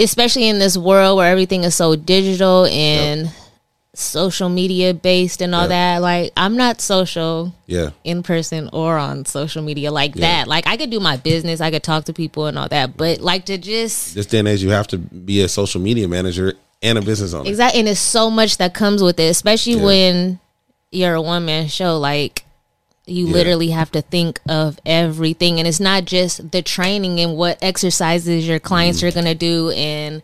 especially 0.00 0.48
in 0.48 0.58
this 0.58 0.76
world 0.76 1.16
where 1.18 1.30
everything 1.30 1.64
is 1.64 1.74
so 1.74 1.94
digital 1.96 2.66
and 2.66 3.30
social 3.92 4.48
media 4.48 4.94
based 4.94 5.42
and 5.42 5.52
all 5.54 5.62
Yep. 5.62 5.68
that 5.70 6.00
like 6.02 6.32
i'm 6.36 6.56
not 6.56 6.80
social 6.80 7.52
Yeah, 7.66 7.90
in 8.04 8.22
person 8.22 8.70
or 8.72 8.96
on 8.96 9.24
social 9.24 9.62
media 9.62 9.90
like 9.90 10.14
Yeah. 10.14 10.20
that 10.42 10.48
like 10.48 10.66
i 10.68 10.76
could 10.76 10.90
do 10.90 11.00
my 11.00 11.16
business 11.16 11.60
i 11.60 11.70
could 11.72 11.82
talk 11.82 12.04
to 12.04 12.12
people 12.12 12.46
and 12.46 12.56
all 12.56 12.68
that 12.68 12.96
but 12.96 13.20
like 13.20 13.46
to 13.46 13.58
just 13.58 14.14
this 14.14 14.26
day 14.26 14.38
and 14.38 14.48
age, 14.48 14.62
you 14.62 14.70
have 14.70 14.86
to 14.88 14.98
be 14.98 15.42
a 15.42 15.48
social 15.48 15.80
media 15.80 16.06
manager 16.06 16.54
and 16.82 16.98
a 16.98 17.02
business 17.02 17.34
owner. 17.34 17.48
exactly 17.50 17.80
and 17.80 17.88
it's 17.88 18.00
so 18.00 18.30
much 18.30 18.58
that 18.58 18.74
comes 18.74 19.02
with 19.02 19.18
it 19.18 19.24
especially 19.28 19.74
Yeah. 19.74 19.84
when 19.84 20.38
you're 20.92 21.14
a 21.14 21.20
one 21.22 21.44
man 21.44 21.66
show 21.66 21.98
like 21.98 22.44
you 23.10 23.26
Yeah. 23.26 23.32
literally 23.32 23.70
have 23.70 23.90
to 23.92 24.02
think 24.02 24.40
of 24.48 24.78
everything 24.86 25.58
and 25.58 25.66
it's 25.66 25.80
not 25.80 26.04
just 26.04 26.50
the 26.52 26.62
training 26.62 27.18
and 27.20 27.36
what 27.36 27.58
exercises 27.60 28.46
your 28.46 28.60
clients 28.60 29.00
Mm. 29.00 29.08
are 29.08 29.12
going 29.12 29.24
to 29.26 29.34
do 29.34 29.70
and 29.70 30.22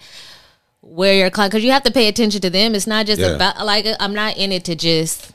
where 0.81 1.15
your 1.15 1.31
client 1.31 1.51
because 1.53 1.65
you 1.65 1.73
have 1.73 1.83
to 1.83 1.91
pay 1.91 2.07
attention 2.09 2.41
to 2.41 2.49
them 2.51 2.75
it's 2.75 2.87
not 2.87 3.07
just 3.07 3.21
Yeah. 3.21 3.35
about 3.35 3.65
like 3.67 3.87
i'm 3.99 4.15
not 4.15 4.37
in 4.37 4.53
it 4.53 4.65
to 4.67 4.77
just 4.77 5.33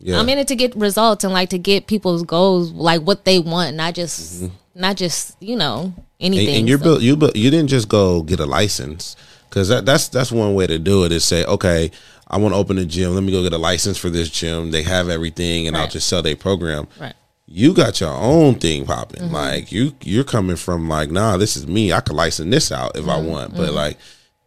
Yeah, 0.00 0.18
i'm 0.18 0.28
in 0.28 0.38
it 0.38 0.48
to 0.48 0.56
get 0.56 0.74
results 0.74 1.22
and 1.24 1.32
like 1.32 1.50
to 1.50 1.58
get 1.58 1.86
people's 1.86 2.24
goals 2.24 2.72
like 2.72 3.02
what 3.02 3.24
they 3.24 3.38
want 3.38 3.76
not 3.76 3.94
just 3.94 4.42
not 4.74 4.96
just 4.96 5.36
you 5.40 5.54
know 5.54 5.94
anything 6.18 6.46
Mm-hmm. 6.46 6.48
and, 6.50 6.58
and 6.58 6.68
you're 6.68 6.78
So- 6.78 6.84
built 6.84 7.02
you 7.02 7.16
built 7.16 7.36
you 7.36 7.50
didn't 7.50 7.68
just 7.68 7.88
go 7.88 8.22
get 8.22 8.40
a 8.40 8.46
license 8.46 9.14
because 9.52 9.68
that, 9.68 9.84
that's 9.84 10.08
that's 10.08 10.32
one 10.32 10.54
way 10.54 10.66
to 10.66 10.78
do 10.78 11.04
it 11.04 11.12
is 11.12 11.24
say 11.26 11.44
okay 11.44 11.90
i 12.28 12.38
want 12.38 12.54
to 12.54 12.58
open 12.58 12.78
a 12.78 12.84
gym. 12.86 13.14
Let 13.14 13.22
me 13.22 13.30
go 13.32 13.42
get 13.42 13.52
a 13.52 13.58
license 13.58 13.98
for 13.98 14.08
this 14.08 14.30
gym. 14.30 14.70
They 14.70 14.82
have 14.84 15.10
everything 15.10 15.66
and 15.68 15.76
i'll 15.76 15.88
just 15.88 16.08
sell 16.08 16.22
their 16.22 16.36
program. 16.36 16.88
Right. 16.98 17.12
You 17.46 17.74
got 17.74 18.00
your 18.00 18.14
own 18.14 18.54
thing 18.54 18.86
popping. 18.86 19.24
Mm-hmm. 19.24 19.34
like 19.34 19.70
you 19.70 19.92
you're 20.00 20.24
coming 20.24 20.56
from 20.56 20.88
like 20.88 21.10
nah 21.10 21.36
this 21.36 21.56
is 21.58 21.66
me. 21.66 21.92
I 21.92 22.00
could 22.00 22.16
license 22.16 22.50
this 22.50 22.72
out 22.72 22.96
if 22.96 23.06
i 23.08 23.20
want. 23.20 23.54
But 23.54 23.72
like 23.74 23.98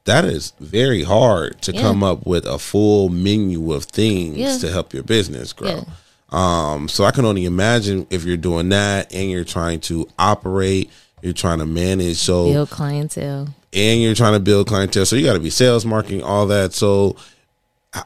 that 0.05 0.25
is 0.25 0.53
very 0.59 1.03
hard 1.03 1.61
to 1.63 1.71
Mm-hmm. 1.71 1.79
Yeah. 1.79 1.87
come 1.91 2.03
up 2.03 2.25
with 2.25 2.45
a 2.47 2.57
full 2.57 3.09
menu 3.09 3.71
of 3.73 3.85
things 3.85 4.37
Yeah. 4.37 4.57
to 4.57 4.71
help 4.71 4.91
your 4.93 5.03
business 5.03 5.53
grow. 5.53 5.85
Um 6.31 6.87
so 6.89 7.03
i 7.03 7.11
can 7.11 7.25
only 7.25 7.45
imagine 7.45 8.07
if 8.09 8.23
you're 8.23 8.37
doing 8.37 8.69
that 8.69 9.13
and 9.13 9.29
you're 9.29 9.43
trying 9.45 9.79
to 9.81 10.07
operate 10.17 10.89
you're 11.25 11.33
trying 11.33 11.57
to 11.57 11.65
manage 11.65 12.17
so 12.17 12.45
build 12.45 12.69
clientele 12.69 13.47
and 13.73 13.99
you're 14.01 14.13
trying 14.13 14.33
to 14.33 14.39
build 14.39 14.67
clientele. 14.67 15.05
So 15.07 15.15
you 15.15 15.25
got 15.25 15.33
to 15.33 15.39
be 15.39 15.49
sales, 15.49 15.83
marketing, 15.85 16.21
all 16.21 16.45
that. 16.47 16.71
So 16.73 17.15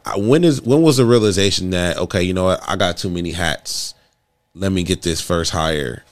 I- 0.05 0.17
when 0.17 0.43
is 0.45 0.61
when 0.61 0.81
was 0.81 0.97
the 0.97 1.05
realization 1.05 1.71
that 1.71 1.97
okay, 1.97 2.23
you 2.23 2.33
know 2.33 2.45
what, 2.45 2.61
I 2.65 2.77
got 2.77 2.95
too 2.97 3.09
many 3.09 3.31
hats. 3.31 3.93
Let 4.55 4.71
me 4.71 4.83
get 4.83 5.01
this 5.01 5.19
first 5.21 5.51
hire. 5.51 6.03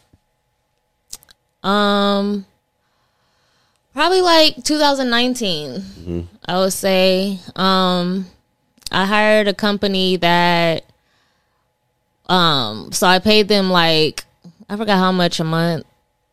Um, 1.63 2.45
Probably 3.93 4.21
like 4.21 4.63
2019. 4.63 6.27
I 6.45 6.57
would 6.59 6.73
say. 6.73 7.39
Um, 7.55 8.27
I 8.91 9.05
hired 9.05 9.47
a 9.47 9.53
company 9.53 10.17
that. 10.17 10.83
Um, 12.29 12.91
so 12.91 13.07
I 13.07 13.19
paid 13.19 13.47
them 13.47 13.69
like 13.71 14.25
I 14.69 14.75
forgot 14.75 14.97
how 14.99 15.11
much 15.13 15.39
a 15.39 15.43
month, 15.45 15.85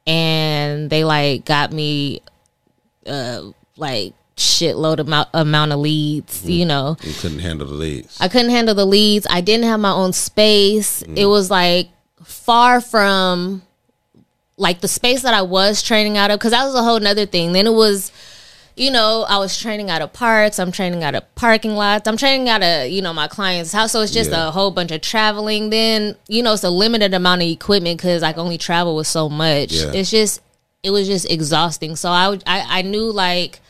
and 0.06 0.90
they 0.90 1.04
like 1.04 1.44
got 1.44 1.72
me, 1.72 2.20
uh, 3.06 3.42
like 3.76 4.14
shitload 4.36 4.98
amount 4.98 5.28
amount 5.32 5.72
of 5.72 5.78
leads. 5.78 6.48
You 6.48 6.66
know, 6.66 6.96
You 7.02 7.12
couldn't 7.14 7.38
handle 7.40 7.66
the 7.66 7.74
leads. 7.74 8.20
I 8.20 8.28
couldn't 8.28 8.50
handle 8.50 8.74
the 8.74 8.86
leads. 8.86 9.26
I 9.30 9.40
didn't 9.40 9.64
have 9.66 9.80
my 9.80 9.92
own 9.92 10.12
space. 10.12 11.02
It 11.02 11.26
was 11.26 11.50
like 11.50 11.88
far 12.22 12.80
from 12.80 13.62
like 14.56 14.80
the 14.80 14.88
space 14.88 15.22
that 15.22 15.34
I 15.34 15.42
was 15.42 15.82
training 15.82 16.16
out 16.16 16.30
of 16.30 16.38
because 16.38 16.52
that 16.52 16.64
was 16.64 16.74
a 16.74 16.82
whole 16.82 17.00
nother 17.00 17.26
thing. 17.26 17.52
Then 17.52 17.66
it 17.66 17.72
was, 17.72 18.12
you 18.76 18.90
know, 18.90 19.24
I 19.28 19.38
was 19.38 19.56
training 19.58 19.88
out 19.90 20.02
of 20.02 20.12
parks. 20.12 20.58
I'm 20.58 20.72
training 20.72 21.04
out 21.04 21.14
of 21.14 21.34
parking 21.36 21.76
lots. 21.76 22.08
I'm 22.08 22.16
training 22.16 22.48
out 22.48 22.62
of 22.62 22.90
you 22.90 23.02
know 23.02 23.12
my 23.12 23.28
client's 23.28 23.72
house. 23.72 23.92
So 23.92 24.00
it's 24.00 24.12
just 24.12 24.30
Yeah. 24.30 24.48
a 24.48 24.50
whole 24.50 24.70
bunch 24.70 24.90
of 24.90 25.00
traveling. 25.00 25.70
Then 25.70 26.16
you 26.28 26.42
know 26.42 26.52
it's 26.54 26.64
a 26.64 26.70
limited 26.70 27.14
amount 27.14 27.42
of 27.42 27.48
equipment 27.48 27.98
because 27.98 28.22
I 28.22 28.32
can 28.32 28.40
only 28.40 28.58
travel 28.58 28.96
with 28.96 29.06
so 29.06 29.28
much. 29.28 29.72
Yeah. 29.72 29.92
It's 29.92 30.10
just 30.10 30.40
it 30.82 30.90
was 30.90 31.06
just 31.06 31.30
exhausting. 31.30 31.96
So 31.96 32.10
I 32.10 32.28
would- 32.28 32.42
I, 32.46 32.80
I 32.80 32.82
knew 32.82 33.10
like 33.10 33.60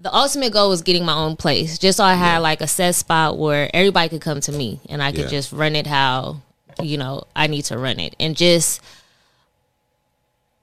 the 0.00 0.12
ultimate 0.12 0.52
goal 0.52 0.68
was 0.70 0.82
getting 0.82 1.04
my 1.04 1.14
own 1.14 1.36
place, 1.36 1.78
just 1.78 1.98
so 1.98 2.04
I 2.04 2.14
had 2.14 2.38
like 2.38 2.60
a 2.60 2.66
set 2.66 2.96
spot 2.96 3.38
where 3.38 3.70
everybody 3.72 4.08
could 4.08 4.20
come 4.22 4.40
to 4.40 4.50
me 4.52 4.80
and 4.88 5.00
I 5.00 5.12
could 5.12 5.26
Yeah. 5.26 5.38
just 5.38 5.52
run 5.52 5.76
it 5.76 5.86
how 5.86 6.38
you 6.82 6.96
know 6.96 7.24
I 7.36 7.46
need 7.46 7.66
to 7.66 7.78
run 7.78 8.00
it, 8.00 8.16
and 8.18 8.34
just 8.36 8.80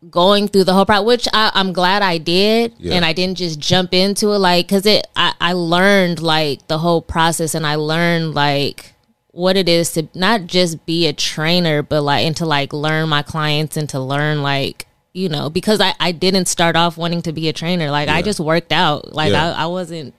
going 0.10 0.48
through 0.48 0.64
the 0.64 0.74
whole 0.74 0.86
process, 0.86 1.06
which 1.06 1.28
I, 1.34 1.52
I'm 1.54 1.74
glad 1.74 2.02
I 2.02 2.18
did, 2.20 2.74
Yeah. 2.78 2.94
and 2.96 3.04
I 3.06 3.14
didn't 3.14 3.38
just 3.38 3.60
jump 3.60 3.94
into 3.94 4.30
it, 4.32 4.38
like 4.40 4.68
because 4.68 4.86
it 4.86 5.08
I, 5.16 5.34
I 5.42 5.54
learned 5.54 6.22
like 6.22 6.68
the 6.68 6.78
whole 6.78 7.02
process, 7.02 7.54
and 7.56 7.66
I 7.68 7.76
learned 7.76 8.34
like 8.36 8.94
what 9.32 9.58
it 9.58 9.68
is 9.70 9.92
to 9.94 10.08
not 10.16 10.48
just 10.48 10.86
be 10.86 11.06
a 11.08 11.14
trainer, 11.14 11.82
but 11.84 12.02
like 12.02 12.26
and 12.26 12.36
to 12.38 12.46
like 12.46 12.72
learn 12.74 13.10
my 13.10 13.22
clients 13.24 13.76
and 13.78 13.90
to 13.90 14.00
learn 14.00 14.42
like 14.42 14.88
you 15.14 15.28
know 15.28 15.50
because 15.50 15.82
I 15.82 15.94
I 16.00 16.12
didn't 16.14 16.48
start 16.48 16.76
off 16.76 16.98
wanting 16.98 17.22
to 17.24 17.34
be 17.34 17.50
a 17.50 17.54
trainer, 17.54 17.92
like 17.92 18.08
I 18.10 18.22
just 18.22 18.40
worked 18.40 18.72
out, 18.72 19.14
like 19.14 19.32
Yeah. 19.34 19.54
I 19.54 19.64
I 19.64 19.66
wasn't 19.68 20.14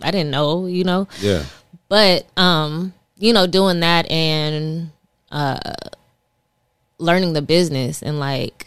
I 0.00 0.10
didn't 0.12 0.30
know, 0.30 0.66
you 0.66 0.84
know 0.84 1.08
Yeah. 1.20 1.44
but 1.88 2.26
um 2.38 2.94
you 3.18 3.32
know 3.32 3.46
doing 3.46 3.80
that 3.80 4.08
and 4.10 4.90
uh 5.30 5.58
learning 6.98 7.32
the 7.32 7.42
business 7.42 8.02
and 8.02 8.18
like 8.20 8.61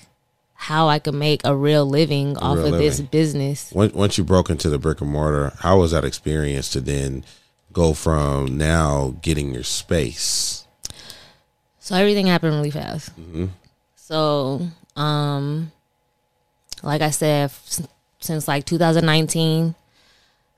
how 0.66 0.88
i 0.88 0.98
could 0.98 1.14
make 1.14 1.42
a 1.44 1.56
real 1.56 1.86
living 1.86 2.36
off 2.38 2.58
real 2.58 2.74
of 2.74 2.80
this 2.80 3.00
business. 3.00 3.72
Once 3.72 3.94
once 3.94 4.18
you 4.18 4.24
broke 4.24 4.50
into 4.50 4.68
the 4.68 4.80
brick 4.80 5.00
and 5.00 5.12
mortar, 5.12 5.54
how 5.60 5.80
was 5.80 5.92
that 5.92 6.04
experience 6.04 6.70
to 6.72 6.82
then 6.82 7.24
go 7.72 7.94
from 7.94 8.58
now 8.58 9.16
getting 9.22 9.54
your 9.54 9.64
space? 9.64 10.66
so 11.80 11.96
everything 11.96 12.26
happened 12.26 12.56
really 12.56 12.72
fast. 12.72 13.12
So 13.96 14.68
um 14.96 15.72
like 16.82 17.02
i 17.02 17.12
said 17.12 17.52
since 18.20 18.48
like 18.48 18.66
2019 18.66 19.76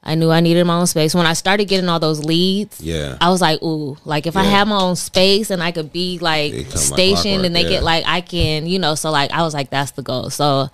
i 0.08 0.16
knew 0.16 0.32
i 0.32 0.40
needed 0.40 0.66
my 0.66 0.80
own 0.80 0.88
space 0.88 1.14
when 1.14 1.26
i 1.26 1.34
started 1.34 1.66
getting 1.66 1.88
all 1.90 2.00
those 2.00 2.24
leads 2.26 2.82
Yeah. 2.82 3.18
I 3.20 3.30
was 3.30 3.42
like, 3.42 3.62
ooh, 3.62 3.98
like 4.06 4.28
if 4.28 4.36
I 4.38 4.44
have 4.44 4.68
my 4.68 4.80
own 4.80 4.96
space 4.96 5.50
and 5.50 5.62
I 5.62 5.72
could 5.72 5.92
be 5.92 6.20
like 6.20 6.54
stationed 6.68 7.46
and 7.46 7.56
they 7.56 7.64
yeah. 7.64 7.70
get 7.70 7.84
like 7.84 8.06
I 8.08 8.22
can, 8.22 8.66
you 8.66 8.80
know, 8.80 8.96
so 8.96 9.12
like 9.12 9.32
I 9.32 9.44
was 9.44 9.54
like, 9.54 9.70
that's 9.70 9.92
the 9.92 10.02
goal. 10.02 10.30
So 10.30 10.70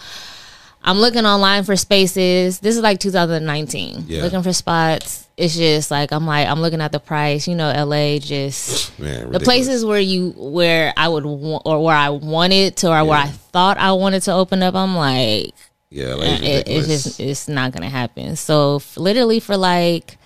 I'm 0.83 0.99
looking 0.99 1.25
online 1.25 1.63
for 1.63 1.75
spaces. 1.75 2.59
This 2.59 2.75
is 2.75 2.81
like 2.81 2.99
2019. 2.99 4.05
Yeah. 4.07 4.21
Looking 4.21 4.43
for 4.43 4.53
spots. 4.53 5.27
It's 5.37 5.55
just 5.55 5.89
like 5.89 6.11
I'm 6.11 6.27
like 6.27 6.47
I'm 6.47 6.61
looking 6.61 6.81
at 6.81 6.91
the 6.91 6.99
price. 6.99 7.47
You 7.47 7.55
know, 7.55 7.71
LA 7.71 8.19
just 8.19 8.97
Man, 8.99 9.31
the 9.31 9.39
places 9.39 9.83
where 9.83 9.99
you 9.99 10.33
where 10.37 10.93
I 10.95 11.07
would 11.07 11.25
want 11.25 11.63
or 11.65 11.83
where 11.83 11.95
I 11.95 12.09
wanted 12.09 12.75
to 12.77 12.91
or 12.91 13.03
where 13.05 13.19
I 13.19 13.27
thought 13.27 13.77
I 13.77 13.93
wanted 13.93 14.21
to 14.23 14.33
open 14.33 14.61
up. 14.61 14.75
I'm 14.75 14.95
like, 14.95 15.53
Yeah, 15.93 16.13
it, 16.13 16.17
like, 16.17 16.41
it's 16.41 16.41
ridiculous. 16.41 17.03
just 17.03 17.19
it's 17.19 17.47
not 17.47 17.71
gonna 17.71 17.89
happen. 17.89 18.35
So 18.35 18.77
f- 18.77 18.97
literally 18.97 19.39
for 19.39 19.55
like 19.55 20.17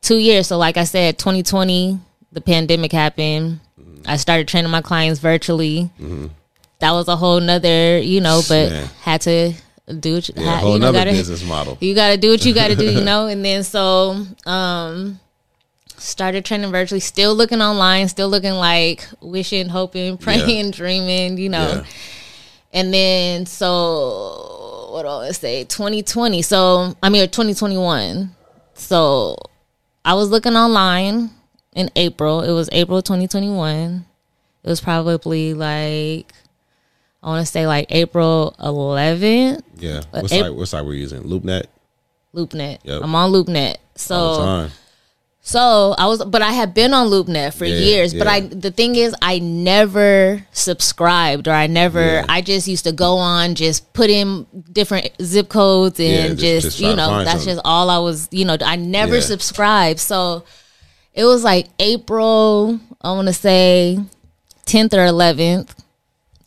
two 0.00 0.16
years. 0.16 0.46
So 0.46 0.56
like 0.56 0.78
I 0.78 0.84
said, 0.84 1.18
2020, 1.18 1.98
the 2.32 2.40
pandemic 2.40 2.92
happened. 2.92 3.60
Mm-hmm. 3.78 4.02
I 4.06 4.16
started 4.16 4.48
training 4.48 4.70
my 4.70 4.80
clients 4.80 5.20
virtually. 5.20 5.90
That 6.78 6.92
was 6.92 7.08
a 7.08 7.16
whole 7.16 7.40
nother, 7.40 7.98
you 7.98 8.22
know, 8.22 8.40
but 8.48 8.70
Man. 8.70 8.90
had 9.02 9.20
to 9.20 9.52
do 10.00 10.14
what 10.14 10.28
you, 10.28 10.34
yeah, 10.36 10.54
had, 10.54 10.60
whole 10.62 10.72
you 10.72 10.78
know, 10.78 10.86
nother 10.86 10.98
gotta, 11.00 11.10
business 11.12 11.44
model. 11.44 11.76
you 11.80 11.94
got 11.94 12.08
to 12.10 12.16
do 12.16 12.30
what 12.30 12.44
you 12.44 12.54
got 12.54 12.68
to 12.68 12.74
do, 12.74 12.90
you 12.90 13.00
know. 13.04 13.26
And 13.26 13.44
then 13.44 13.62
so, 13.62 14.26
um, 14.46 15.20
started 15.98 16.44
training 16.44 16.70
virtually. 16.72 17.00
Still 17.00 17.34
looking 17.34 17.60
online. 17.60 18.08
Still 18.08 18.28
looking 18.28 18.54
like 18.54 19.06
wishing, 19.20 19.68
hoping, 19.68 20.16
praying, 20.16 20.70
dreaming, 20.72 21.38
you 21.38 21.50
know. 21.50 21.68
Yeah. 21.68 21.84
And 22.72 22.92
then 22.92 23.46
so 23.46 24.41
what 24.92 25.02
do 25.02 25.08
I 25.08 25.30
say? 25.32 25.64
2020. 25.64 26.42
So 26.42 26.94
I 27.02 27.08
mean, 27.08 27.22
or 27.22 27.26
2021. 27.26 28.34
So 28.74 29.36
I 30.04 30.14
was 30.14 30.30
looking 30.30 30.54
online 30.54 31.30
in 31.74 31.90
April. 31.96 32.42
It 32.42 32.52
was 32.52 32.68
April 32.72 33.02
2021. 33.02 34.04
It 34.64 34.68
was 34.68 34.80
probably 34.80 35.54
like 35.54 36.32
I 37.22 37.26
want 37.28 37.46
to 37.46 37.50
say 37.50 37.66
like 37.66 37.86
April 37.90 38.54
11th. 38.58 39.62
Yeah. 39.78 39.98
Uh, 40.12 40.20
What 40.20 40.24
Ap- 40.24 40.28
site? 40.30 40.54
What 40.54 40.68
site 40.68 40.84
were 40.84 40.94
you 40.94 41.00
using? 41.00 41.22
LoopNet. 41.22 41.64
LoopNet. 42.34 42.78
Yep. 42.84 43.02
I'm 43.02 43.14
on 43.14 43.30
LoopNet. 43.32 43.76
So 43.94 44.14
All 44.14 44.38
the 44.38 44.44
time. 44.44 44.70
So 45.44 45.96
I 45.98 46.06
was, 46.06 46.24
but 46.24 46.40
I 46.40 46.52
had 46.52 46.72
been 46.72 46.94
on 46.94 47.08
LoopNet 47.08 47.52
for 47.54 47.64
Yeah, 47.64 47.74
years. 47.74 48.14
But. 48.14 48.28
I, 48.28 48.40
the 48.42 48.70
thing 48.70 48.94
is, 48.94 49.12
I 49.20 49.40
never 49.40 50.46
subscribed, 50.52 51.48
or 51.48 51.50
I 51.50 51.66
never. 51.66 52.00
Yeah. 52.00 52.26
I 52.28 52.42
just 52.42 52.68
used 52.68 52.84
to 52.84 52.92
go 52.92 53.16
on, 53.16 53.56
just 53.56 53.92
put 53.92 54.08
in 54.08 54.46
different 54.70 55.10
zip 55.20 55.48
codes, 55.48 55.98
and 55.98 56.08
Yeah, 56.08 56.28
just, 56.28 56.42
just- 56.42 56.62
just 56.78 56.80
you 56.80 56.94
know, 56.94 57.24
that's 57.24 57.30
something. 57.40 57.46
just 57.56 57.62
all 57.64 57.90
I 57.90 57.98
was. 57.98 58.28
You 58.30 58.44
know, 58.44 58.56
I 58.64 58.76
never 58.76 59.16
Yeah. 59.16 59.20
subscribed. 59.22 59.98
So 59.98 60.44
it 61.12 61.24
was 61.24 61.42
like 61.42 61.66
April. 61.80 62.78
I 63.02 63.10
want 63.10 63.26
to 63.26 63.34
say 63.34 63.98
tenth 64.64 64.94
or 64.94 65.04
eleventh, 65.04 65.74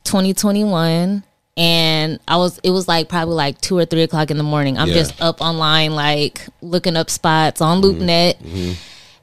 twenty 0.05 0.33
twenty 0.33 0.63
one. 0.63 1.23
And 1.57 2.19
I 2.27 2.35
was, 2.37 2.59
it 2.63 2.71
was 2.71 2.87
like 2.87 3.07
probably 3.07 3.35
like 3.35 3.61
two 3.61 3.77
or 3.77 3.85
three 3.85 4.01
o'clock 4.03 4.29
in 4.29 4.37
the 4.37 4.43
morning. 4.43 4.77
I'm 4.77 4.89
Yeah. 4.89 4.95
just 4.95 5.21
up 5.21 5.39
online, 5.41 5.95
like 5.95 6.45
looking 6.61 6.97
up 6.97 7.09
spots 7.09 7.61
on 7.61 7.81
Mm-hmm. 7.81 8.01
LoopNet. 8.01 8.77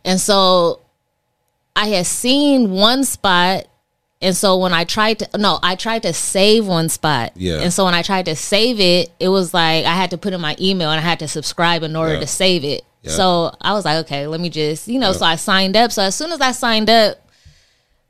And 0.05 0.21
so 0.21 0.81
I 1.77 1.89
had 1.89 2.07
seen 2.07 2.71
one 2.71 3.05
spot. 3.05 3.67
And 4.23 4.37
so 4.37 4.57
when 4.57 4.73
I 4.73 4.85
tried 4.85 5.19
to, 5.19 5.29
no, 5.39 5.59
I 5.63 5.75
tried 5.75 6.05
to 6.05 6.13
save 6.13 6.67
one 6.67 6.89
spot. 6.89 7.33
Yeah. 7.35 7.61
And 7.61 7.73
so 7.73 7.85
when 7.85 7.95
I 7.95 8.03
tried 8.03 8.27
to 8.27 8.37
save 8.37 8.79
it, 8.81 9.11
it 9.21 9.29
was 9.29 9.53
like 9.53 9.85
I 9.85 9.95
had 9.95 10.11
to 10.13 10.19
put 10.19 10.33
in 10.33 10.41
my 10.41 10.57
email 10.61 10.91
and 10.91 10.99
I 10.99 11.03
had 11.03 11.19
to 11.21 11.29
subscribe 11.29 11.83
in 11.83 11.97
order 11.97 12.15
Yeah. 12.15 12.21
to 12.21 12.27
save 12.27 12.65
it. 12.65 12.83
Yeah. 13.03 13.11
So 13.13 13.55
I 13.61 13.73
was 13.75 13.85
like, 13.85 13.99
okay, 14.07 14.27
let 14.29 14.41
me 14.41 14.49
just, 14.49 14.87
you 14.89 14.99
know, 15.01 15.13
so 15.13 15.27
I 15.27 15.35
signed 15.37 15.77
up. 15.77 15.91
So 15.93 16.03
as 16.03 16.15
soon 16.15 16.31
as 16.33 16.41
I 16.41 16.53
signed 16.53 16.89
up, 16.89 17.17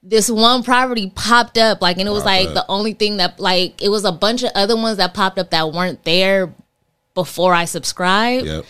this 0.02 0.28
one 0.30 0.62
property 0.64 1.10
popped 1.14 1.56
up, 1.58 1.80
like, 1.80 1.98
and 1.98 2.08
it 2.08 2.12
was 2.12 2.24
like 2.24 2.48
the 2.54 2.64
only 2.68 2.92
thing 2.92 3.18
that, 3.18 3.38
like, 3.38 3.80
it 3.80 3.88
was 3.88 4.04
a 4.04 4.10
bunch 4.12 4.42
of 4.42 4.50
other 4.54 4.76
ones 4.76 4.96
that 4.96 5.14
popped 5.14 5.38
up 5.38 5.50
that 5.50 5.72
weren't 5.72 6.02
there 6.04 6.52
before 7.14 7.52
I 7.54 7.66
subscribed 7.66 8.46
Yep. 8.46 8.64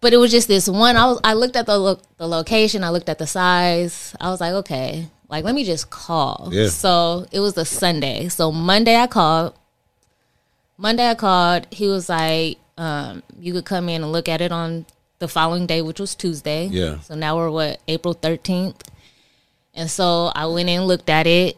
but 0.00 0.12
it 0.12 0.18
was 0.18 0.30
just 0.30 0.46
this 0.46 0.68
one. 0.68 0.96
I 0.96 1.06
was 1.06 1.20
I 1.24 1.32
looked 1.32 1.56
at 1.56 1.66
the 1.66 1.78
lo- 1.78 2.00
the 2.18 2.28
location, 2.28 2.84
I 2.84 2.90
looked 2.90 3.08
at 3.08 3.18
the 3.18 3.26
size. 3.26 4.14
I 4.20 4.28
was 4.30 4.40
like, 4.40 4.52
okay, 4.52 5.08
like 5.28 5.44
let 5.44 5.54
me 5.54 5.64
just 5.64 5.88
call. 5.90 6.50
Yeah. 6.52 6.68
So 6.68 7.26
it 7.32 7.40
was 7.40 7.56
a 7.56 7.64
Sunday. 7.64 8.28
So 8.28 8.52
Monday 8.52 8.94
I 8.96 9.06
called. 9.06 9.54
Monday 10.76 11.08
I 11.08 11.14
called. 11.14 11.66
He 11.70 11.88
was 11.88 12.08
like, 12.08 12.58
um, 12.78 13.22
you 13.38 13.52
could 13.52 13.64
come 13.64 13.88
in 13.88 14.02
and 14.02 14.12
look 14.12 14.28
at 14.28 14.40
it 14.40 14.52
on 14.52 14.86
the 15.18 15.28
following 15.28 15.66
day, 15.66 15.82
which 15.82 15.98
was 16.00 16.14
Tuesday. 16.14 16.66
Yeah. 16.66 17.00
So 17.00 17.14
now 17.14 17.36
we're 17.36 17.50
what 17.50 17.80
April 17.88 18.14
thirteenth, 18.14 18.82
and 19.80 19.90
so 19.90 20.30
I 20.34 20.46
went 20.46 20.68
and 20.68 20.86
looked 20.86 21.08
at 21.08 21.26
it. 21.26 21.56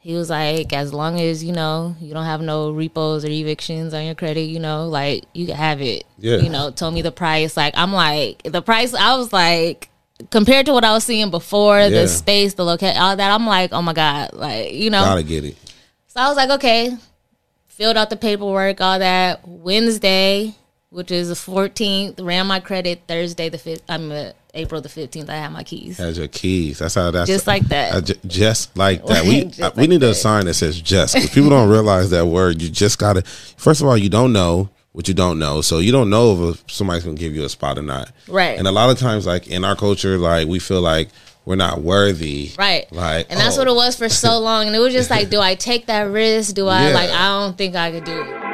He 0.00 0.14
was 0.14 0.28
like, 0.28 0.72
as 0.72 0.92
long 0.92 1.18
as 1.20 1.42
you 1.42 1.52
know 1.52 1.96
you 2.00 2.12
don't 2.12 2.24
have 2.24 2.40
no 2.42 2.70
repos 2.70 3.24
or 3.24 3.28
evictions 3.28 3.94
on 3.94 4.04
your 4.04 4.14
credit, 4.14 4.42
you 4.42 4.58
know, 4.60 4.88
like 4.88 5.24
you 5.32 5.46
can 5.46 5.56
have 5.56 5.80
it. 5.80 6.04
Yeah. 6.18 6.36
You 6.36 6.50
know, 6.50 6.70
told 6.70 6.92
me 6.92 7.02
the 7.02 7.12
price. 7.12 7.56
Like 7.56 7.72
I'm 7.76 7.92
like 7.92 8.42
the 8.42 8.60
price. 8.62 8.92
I 8.94 9.16
was 9.16 9.32
like 9.32 9.88
compared 10.30 10.66
to 10.66 10.72
what 10.72 10.84
I 10.84 10.92
was 10.92 11.04
seeing 11.04 11.30
before, 11.30 11.78
Yeah. 11.78 11.88
the 11.88 12.08
space, 12.08 12.54
the 12.54 12.64
location, 12.64 13.00
all 13.00 13.16
that. 13.16 13.30
I'm 13.32 13.46
like, 13.46 13.72
oh 13.72 13.80
my 13.82 13.92
god, 13.94 14.34
like 14.34 14.72
you 14.72 14.90
know. 14.90 15.02
Gotta 15.04 15.22
get 15.22 15.44
it. 15.44 15.56
So 16.08 16.20
I 16.20 16.28
was 16.28 16.36
like, 16.36 16.50
okay, 16.50 16.94
filled 17.68 17.96
out 17.96 18.10
the 18.10 18.16
paperwork, 18.16 18.80
all 18.82 18.98
that. 18.98 19.46
Wednesday, 19.48 20.54
which 20.92 21.10
is 21.10 21.28
the 21.28 21.34
14th, 21.34 22.24
ran 22.24 22.46
my 22.46 22.60
credit. 22.60 23.02
Thursday, 23.08 23.48
the 23.48 23.58
5th, 23.58 23.80
I'm 23.88 24.12
uh, 24.12 24.30
April 24.54 24.80
the 24.80 24.88
15th, 24.88 25.28
I 25.28 25.36
had 25.36 25.50
my 25.52 25.64
keys. 25.64 25.98
Has 25.98 26.18
your 26.18 26.28
keys. 26.28 26.78
That's 26.78 26.94
how 26.94 27.10
that's 27.10 27.28
Just 27.28 27.46
like 27.46 27.62
that. 27.68 27.94
Uh, 27.94 28.00
ju- 28.02 28.14
just 28.26 28.76
like 28.76 29.04
that. 29.06 29.24
We 29.24 29.42
uh, 29.62 29.70
we 29.74 29.82
like 29.82 29.88
need 29.88 30.02
a 30.02 30.14
sign 30.14 30.44
that 30.46 30.54
says 30.54 30.80
just. 30.80 31.14
'cause 31.14 31.30
people 31.30 31.50
don't 31.50 31.68
realize 31.70 32.10
that 32.10 32.26
word. 32.26 32.60
You 32.62 32.68
just 32.68 32.98
gotta. 32.98 33.22
First 33.56 33.80
of 33.80 33.86
all, 33.88 33.96
you 33.96 34.08
don't 34.10 34.32
know. 34.32 34.68
what 34.92 35.08
you 35.08 35.14
don't 35.14 35.38
know. 35.38 35.62
So 35.62 35.78
you 35.78 35.90
don't 35.90 36.10
know 36.10 36.50
if 36.50 36.62
somebody's 36.70 37.02
gonna 37.04 37.16
give 37.16 37.34
you 37.34 37.44
a 37.44 37.48
spot 37.48 37.78
or 37.78 37.82
not. 37.82 38.12
Right. 38.28 38.58
And 38.58 38.68
a 38.68 38.72
lot 38.72 38.90
of 38.90 38.98
times, 38.98 39.26
like 39.26 39.46
in 39.48 39.64
our 39.64 39.74
culture, 39.74 40.18
like 40.18 40.46
we 40.48 40.58
feel 40.58 40.82
like 40.82 41.08
we're 41.46 41.56
not 41.56 41.80
worthy. 41.80 42.50
Right. 42.58 42.92
Like, 42.92 43.26
and 43.30 43.40
that's 43.40 43.56
oh. 43.56 43.60
what 43.62 43.68
it 43.68 43.74
was 43.74 43.96
for 43.96 44.08
so 44.10 44.38
long. 44.48 44.66
And 44.66 44.76
it 44.76 44.80
was 44.80 44.92
just 44.92 45.08
like, 45.10 45.30
do 45.30 45.40
I 45.40 45.54
take 45.54 45.86
that 45.86 46.02
risk? 46.02 46.54
Do 46.54 46.68
I 46.68 46.88
Yeah. 46.88 46.94
like? 46.94 47.10
I 47.10 47.28
don't 47.40 47.56
think 47.56 47.74
I 47.74 47.90
could 47.90 48.04
do 48.04 48.20
it. 48.20 48.51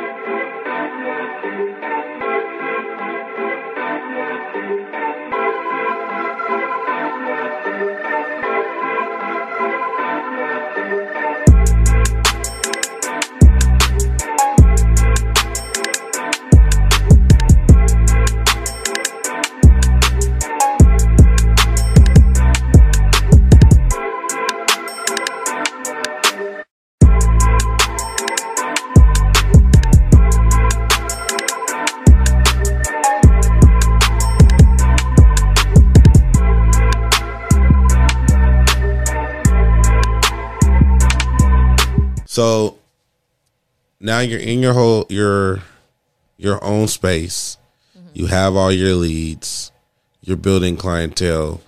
Now 44.18 44.24
you're 44.24 44.40
in 44.40 44.60
your 44.60 44.72
whole 44.74 45.06
your 45.08 45.62
your 46.36 46.62
own 46.64 46.88
space. 46.88 47.56
You 48.14 48.26
have 48.26 48.56
all 48.56 48.72
your 48.72 48.94
leads. 48.94 49.70
You're 50.22 50.36
building 50.36 50.76
clientele. 50.76 51.60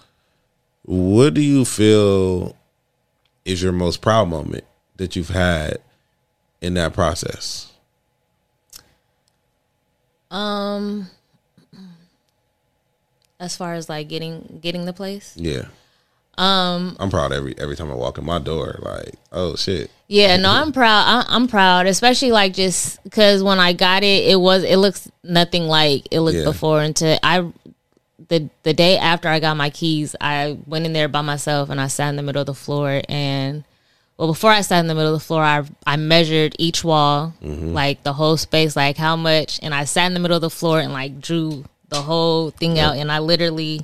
What 0.83 1.35
do 1.35 1.40
you 1.40 1.64
feel 1.64 2.57
is 3.45 3.62
your 3.62 3.73
most 3.73 4.00
proud 4.00 4.28
moment 4.28 4.64
that 4.97 5.14
you've 5.14 5.28
had 5.28 5.78
in 6.61 6.75
that 6.75 6.92
process? 6.92 7.73
Um, 10.30 11.09
as 13.38 13.57
far 13.57 13.75
as 13.75 13.88
like 13.88 14.09
getting 14.09 14.59
getting 14.61 14.87
the 14.87 14.92
place, 14.92 15.35
Yeah. 15.37 15.66
Um 16.40 16.97
I'm 16.99 17.11
proud 17.11 17.32
every 17.32 17.54
every 17.59 17.76
time 17.76 17.90
I 17.90 17.94
walk 17.94 18.16
in 18.18 18.25
my 18.25 18.38
door 18.38 18.78
like, 18.82 19.14
oh 19.30 19.56
shit. 19.56 19.90
yeah, 20.09 20.37
no, 20.38 20.50
I'm 20.50 20.73
proud. 20.73 21.04
I, 21.06 21.25
I'm 21.28 21.47
proud, 21.49 21.87
especially 21.87 22.32
like 22.32 22.54
just 22.54 23.02
because 23.04 23.42
when 23.42 23.59
I 23.61 23.75
got 23.75 24.02
it, 24.02 24.25
it 24.30 24.40
was 24.40 24.64
it 24.64 24.76
looks 24.78 25.11
nothing 25.23 25.64
like 25.64 26.09
it 26.11 26.20
looked 26.20 26.38
Yeah. 26.38 26.44
before. 26.44 26.80
Until 26.80 27.18
I, 27.23 27.47
the 28.28 28.49
the 28.62 28.73
day 28.73 28.97
after 28.97 29.28
I 29.28 29.38
got 29.38 29.56
my 29.59 29.68
keys, 29.70 30.16
I 30.20 30.56
went 30.66 30.87
in 30.87 30.94
there 30.94 31.09
by 31.09 31.20
myself 31.20 31.68
and 31.68 31.78
I 31.80 31.88
sat 31.88 32.09
in 32.09 32.16
the 32.16 32.23
middle 32.23 32.40
of 32.40 32.47
the 32.47 32.54
floor 32.54 33.02
and. 33.09 33.64
Well, 34.16 34.28
before 34.28 34.50
I 34.50 34.61
sat 34.61 34.80
in 34.80 34.87
the 34.87 34.94
middle 34.94 35.14
of 35.14 35.18
the 35.18 35.25
floor, 35.26 35.42
I 35.42 35.64
I 35.87 35.97
measured 35.97 36.54
each 36.59 36.85
wall, 36.85 37.32
like 37.42 38.02
the 38.02 38.12
whole 38.12 38.37
space, 38.37 38.76
like 38.76 38.99
how 38.99 39.16
much, 39.16 39.59
and 39.62 39.75
I 39.75 39.85
sat 39.87 40.06
in 40.09 40.12
the 40.14 40.20
middle 40.20 40.37
of 40.37 40.42
the 40.42 40.50
floor 40.50 40.78
and 40.78 40.92
like 40.92 41.23
drew 41.23 41.64
the 41.88 42.02
whole 42.02 42.50
thing 42.50 42.78
out, 42.78 42.97
and 42.99 43.11
I 43.11 43.18
literally, 43.20 43.80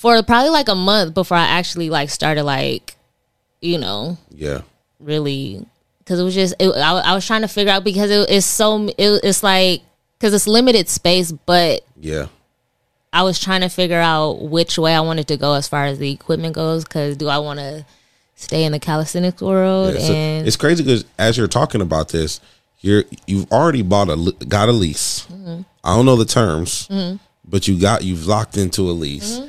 for 0.00 0.22
probably 0.22 0.50
like 0.50 0.68
a 0.68 0.74
month 0.74 1.12
before 1.14 1.36
I 1.36 1.46
actually 1.46 1.90
like 1.90 2.08
started 2.10 2.44
like, 2.44 2.96
you 3.60 3.76
know, 3.78 4.16
Yeah. 4.30 4.62
really 4.98 5.66
because 5.98 6.18
it 6.18 6.24
was 6.24 6.34
just 6.34 6.54
it, 6.58 6.68
I, 6.70 6.98
I 7.00 7.14
was 7.14 7.26
trying 7.26 7.42
to 7.42 7.48
figure 7.48 7.72
out 7.72 7.84
because 7.84 8.10
it, 8.10 8.30
it's 8.30 8.46
so 8.46 8.86
it, 8.86 9.20
it's 9.22 9.42
like 9.42 9.82
because 10.18 10.32
it's 10.34 10.46
limited 10.46 10.88
space 10.88 11.30
but 11.32 11.82
Yeah. 12.00 12.26
i 13.12 13.22
was 13.22 13.38
trying 13.38 13.60
to 13.60 13.68
figure 13.68 14.00
out 14.00 14.42
which 14.42 14.76
way 14.78 14.94
i 14.94 15.00
wanted 15.00 15.28
to 15.28 15.36
go 15.36 15.54
as 15.54 15.68
far 15.68 15.84
as 15.84 15.98
the 15.98 16.10
equipment 16.10 16.54
goes 16.54 16.84
because 16.84 17.16
do 17.16 17.28
i 17.28 17.38
want 17.38 17.58
to 17.60 17.84
stay 18.34 18.64
in 18.64 18.72
the 18.72 18.78
calisthenics 18.80 19.40
world 19.42 19.94
Yeah, 19.94 20.00
so 20.00 20.12
and 20.14 20.46
it's 20.48 20.56
crazy 20.56 20.82
because 20.82 21.04
as 21.18 21.36
you're 21.36 21.46
talking 21.48 21.80
about 21.82 22.08
this, 22.08 22.40
you're 22.80 23.04
you've 23.26 23.50
already 23.52 23.82
bought 23.82 24.08
a 24.08 24.16
got 24.46 24.68
a 24.70 24.72
lease. 24.72 25.26
Mm-hmm. 25.30 25.62
I 25.84 25.94
don't 25.94 26.06
know 26.06 26.16
the 26.16 26.24
terms, 26.24 26.88
but 27.44 27.68
you 27.68 27.78
got 27.78 28.02
you've 28.02 28.26
locked 28.26 28.56
into 28.56 28.82
a 28.90 28.92
lease, 29.04 29.38
Mm-hmm. 29.38 29.48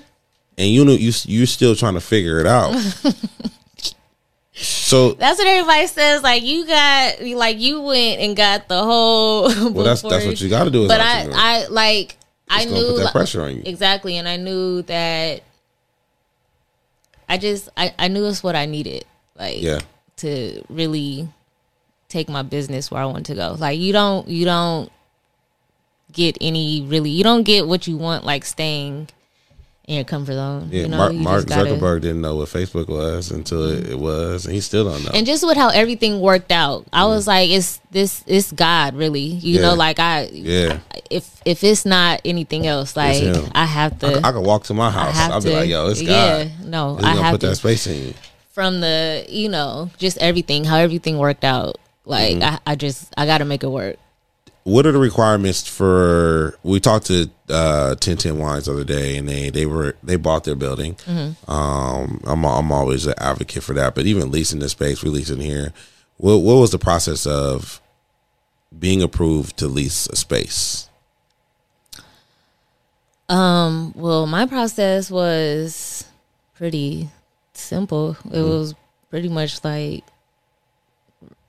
And 0.62 0.69
you 0.69 0.86
know 0.86 0.91
you 0.93 1.12
you're 1.26 1.47
still 1.47 1.76
trying 1.76 1.95
to 1.95 2.02
figure 2.02 2.39
it 2.39 2.45
out. 2.47 2.74
so 4.54 5.13
that's 5.13 5.39
what 5.39 5.47
everybody 5.47 5.88
says 5.88 6.21
like 6.21 6.43
you 6.43 6.67
got 6.67 7.19
like 7.21 7.60
you 7.60 7.82
went 7.82 8.19
and 8.21 8.36
got 8.38 8.67
the 8.67 8.82
whole 8.84 9.43
well, 9.71 9.84
that's 9.84 10.02
that's 10.04 10.26
what 10.26 10.39
you 10.39 10.50
got 10.50 10.65
to 10.65 10.69
do. 10.69 10.88
But 10.88 11.02
i 11.02 11.28
i 11.34 11.67
like 11.67 12.17
i 12.50 12.62
It's 12.62 12.65
gonna 12.71 12.82
knew 12.82 12.88
put 12.95 13.04
that 13.04 13.12
pressure 13.12 13.41
on 13.41 13.56
you. 13.56 13.63
exactly 13.65 14.17
and 14.17 14.28
i 14.28 14.36
knew 14.38 14.82
that 14.84 15.41
i 17.28 17.38
just 17.38 17.69
i, 17.76 17.93
I 17.97 18.08
knew 18.10 18.26
it's 18.26 18.43
what 18.43 18.56
i 18.56 18.65
needed 18.65 19.06
like 19.39 19.62
Yeah. 19.62 19.80
to 20.17 20.62
really 20.69 21.28
take 22.10 22.30
my 22.30 22.43
business 22.43 22.91
where 22.91 23.02
i 23.02 23.06
want 23.06 23.26
to 23.28 23.36
go 23.36 23.56
like 23.58 23.80
you 23.80 23.93
don't 23.93 24.28
you 24.28 24.45
don't 24.45 24.91
get 26.12 26.38
any 26.41 26.82
really 26.84 27.10
you 27.10 27.24
don't 27.24 27.43
get 27.43 27.67
what 27.67 27.88
you 27.88 27.95
want 27.97 28.26
like 28.26 28.43
staying 28.45 29.08
in 29.86 29.96
your 29.96 30.04
comfort 30.04 30.34
zone 30.34 30.70
Yeah, 30.72 30.84
you 30.84 30.88
know 30.89 30.98
Mark, 30.98 31.13
You 31.13 31.20
Mark 31.20 31.38
just 31.46 31.50
gotta- 31.50 31.70
Zuckerberg 31.72 32.02
didn't 32.02 32.22
know 32.22 32.36
what 32.36 32.50
Facebook 32.50 32.88
was 32.88 33.32
until 33.32 33.63
it, 33.65 33.89
it 33.89 34.00
was, 34.00 34.46
and 34.46 34.54
he 34.54 34.62
still 34.62 34.86
don't 34.86 35.04
know. 35.04 35.12
and 35.13 35.26
just 35.26 35.46
with 35.46 35.58
how 35.58 35.70
everything 35.70 36.22
worked 36.22 36.52
out 36.52 36.86
i 36.94 37.06
was 37.06 37.26
like 37.28 37.50
it's 37.50 37.80
this 37.91 38.24
it's 38.28 38.52
god 38.52 38.94
really 38.96 39.22
you 39.22 39.56
Yeah. 39.56 39.62
know 39.62 39.74
like 39.74 40.00
i 40.00 40.30
yeah, 40.32 40.80
if 41.10 41.41
if 41.46 41.63
it's 41.63 41.84
not 41.86 42.22
anything 42.24 42.67
else 42.67 42.96
like 42.96 43.22
i 43.56 43.65
have 43.65 43.98
to 44.00 44.22
I 44.24 44.32
could 44.32 44.46
walk 44.46 44.63
to 44.65 44.74
my 44.74 44.91
house. 44.91 45.17
I'll 45.17 45.41
be 45.41 45.54
like, 45.54 45.70
"Yo, 45.70 45.88
it's 45.89 46.02
God." 46.02 46.08
yeah, 46.10 46.48
no, 46.63 46.96
He's 46.98 47.06
I 47.06 47.15
have 47.15 47.32
put 47.34 47.41
to. 47.41 47.48
that 47.48 47.56
space 47.56 47.88
in 47.88 48.08
you." 48.08 48.13
From 48.54 48.82
the, 48.82 49.26
you 49.30 49.48
know, 49.50 49.89
just 49.98 50.17
everything, 50.20 50.63
how 50.65 50.76
everything 50.78 51.17
worked 51.17 51.44
out. 51.44 51.78
Like 52.06 52.36
Mm-hmm. 52.38 52.44
I, 52.67 52.74
I 52.74 52.76
just, 52.76 53.12
I 53.17 53.26
got 53.26 53.38
to 53.39 53.46
make 53.46 53.63
it 53.63 53.70
work. 53.70 53.96
What 54.63 54.86
are 54.86 54.91
the 54.91 55.00
requirements 55.00 55.67
for 55.67 56.56
we 56.63 56.80
talked 56.80 57.08
to 57.08 57.24
uh 57.50 57.95
1010 58.00 58.38
wines 58.38 58.65
the 58.65 58.71
other 58.74 58.84
day 58.84 59.17
and 59.17 59.28
they 59.28 59.50
they 59.50 59.65
were 59.65 59.95
they 60.04 60.15
bought 60.15 60.43
their 60.43 60.56
building 60.56 60.95
um 61.47 62.21
i'm 62.26 62.45
i'm 62.45 62.71
always 62.71 63.06
an 63.08 63.13
advocate 63.17 63.63
for 63.63 63.74
that 63.74 63.95
but 63.95 64.06
even 64.06 64.30
leasing 64.32 64.60
the 64.60 64.69
space 64.69 65.02
we 65.04 65.10
leasing 65.10 65.39
here 65.41 65.74
what 66.17 66.38
what 66.38 66.56
was 66.56 66.71
the 66.71 66.78
process 66.80 67.26
of 67.26 67.82
being 68.78 69.02
approved 69.02 69.58
to 69.58 69.67
lease 69.67 70.08
a 70.08 70.15
space 70.15 70.88
Um, 73.30 73.93
well, 73.95 74.28
my 74.28 74.45
process 74.45 75.10
was 75.10 76.06
pretty 76.56 77.10
simple. 77.54 78.12
It 78.26 78.32
Mm-hmm. 78.34 78.50
was 78.50 78.76
pretty 79.10 79.30
much 79.30 79.63
like 79.63 80.04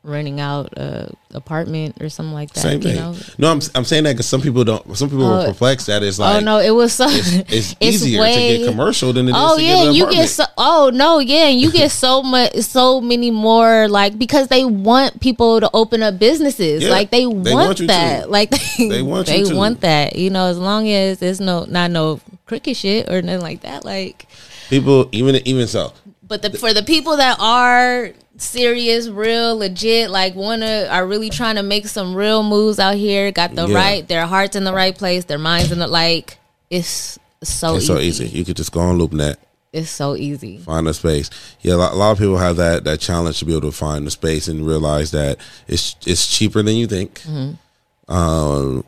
renting 0.05 0.41
out 0.41 0.73
a 0.77 1.09
apartment 1.33 1.97
or 2.03 2.09
something 2.09 2.33
like 2.35 2.53
that. 2.53 2.61
same 2.61 2.83
you 2.83 2.89
thing 2.89 2.97
know? 2.97 3.15
no 3.39 3.53
i'm 3.53 3.61
i'm 3.77 3.85
saying 3.85 4.03
that 4.03 4.13
because 4.15 4.27
some 4.27 4.41
people 4.41 4.65
don't 4.65 4.97
some 4.97 5.09
people 5.09 5.25
are 5.25 5.43
Oh. 5.47 5.53
perplexed 5.53 5.87
that 5.87 6.03
it's 6.03 6.19
like. 6.19 6.33
oh 6.33 6.37
like 6.39 6.45
no, 6.45 6.59
it 6.59 6.71
was 6.73 6.93
so. 6.93 7.07
it's, 7.09 7.31
it's 7.49 7.77
easier 7.81 8.23
to 8.25 8.31
get 8.35 8.67
commercial 8.69 9.13
than 9.13 9.29
it 9.29 9.31
is 9.31 9.37
Oh 9.39 9.57
yeah, 9.59 9.85
get 9.85 9.95
you 9.95 10.11
get 10.11 10.29
so. 10.29 10.45
Oh 10.59 10.91
no, 10.93 11.21
yeah, 11.21 11.47
and 11.47 11.61
you 11.61 11.71
get 11.71 11.91
so 11.93 12.23
much, 12.35 12.53
so 12.57 13.01
many 13.01 13.31
more. 13.31 13.87
Like 13.89 14.19
because 14.19 14.49
they 14.49 14.65
want 14.65 15.21
people 15.21 15.61
to 15.61 15.71
open 15.73 16.03
up 16.03 16.19
businesses. 16.19 16.83
Yeah, 16.83 16.91
like 16.91 17.11
they 17.11 17.21
they 17.21 17.27
want, 17.55 17.79
want 17.79 17.87
that. 17.87 18.25
to. 18.25 18.29
Like 18.29 18.51
they, 18.51 18.89
They 18.89 19.03
want 19.03 19.29
you 19.29 19.45
they 19.45 19.51
to. 19.51 19.55
want 19.57 19.81
that. 19.83 20.17
You 20.17 20.31
know, 20.31 20.47
as 20.47 20.59
long 20.59 20.89
as 20.89 21.19
there's 21.21 21.41
no 21.41 21.65
not 21.65 21.91
no 21.93 22.21
cricket 22.47 22.77
shit 22.77 23.09
or 23.09 23.23
nothing 23.23 23.41
like 23.41 23.61
that. 23.63 23.85
Like, 23.85 24.27
people 24.69 25.09
even 25.13 25.37
even 25.47 25.67
so 25.69 25.93
but 26.27 26.43
the 26.43 26.51
for 26.59 26.75
the 26.75 26.83
people 26.83 27.17
that 27.19 27.37
are 27.41 28.11
serious, 28.43 29.09
real, 29.09 29.57
legit, 29.57 30.11
like 30.11 30.35
wanna 30.35 30.87
are 30.91 31.07
really 31.07 31.31
trying 31.31 31.57
to 31.57 31.63
make 31.63 31.87
some 31.87 32.15
real 32.15 32.43
moves 32.43 32.79
out 32.79 32.97
here. 32.97 33.31
Got 33.33 33.55
the 33.55 33.67
Yeah. 33.67 33.75
right, 33.77 34.07
their 34.09 34.27
hearts 34.27 34.57
in 34.57 34.65
the 34.65 34.73
right 34.73 34.97
place, 34.97 35.25
their 35.25 35.39
minds 35.39 35.73
in 35.73 35.79
the 35.79 35.87
like. 35.87 36.39
It's 36.71 37.19
so 37.43 37.75
it's 37.77 37.85
easy. 37.85 37.87
so 37.95 37.99
easy 38.01 38.27
you 38.39 38.45
could 38.45 38.57
just 38.57 38.71
go 38.73 38.81
on 38.81 38.99
LoopNet 38.99 39.37
It's 39.73 39.91
so 39.91 40.15
easy. 40.17 40.59
find 40.59 40.87
a 40.89 40.95
space. 40.95 41.29
Yeah, 41.61 41.75
a 41.75 41.77
lot, 41.77 41.93
a 41.93 41.97
lot 41.97 42.13
of 42.13 42.19
people 42.19 42.37
have 42.39 42.57
that 42.57 42.85
that 42.85 43.01
challenge 43.01 43.39
to 43.41 43.45
be 43.45 43.53
able 43.53 43.71
to 43.71 43.77
find 43.77 44.07
the 44.07 44.11
space 44.11 44.49
and 44.49 44.67
realize 44.67 45.11
that 45.13 45.39
it's 45.69 45.97
it's 46.07 46.27
cheaper 46.27 46.63
than 46.63 46.77
you 46.77 46.87
think. 46.87 47.21
Mm-hmm. 47.23 48.13
Um, 48.15 48.85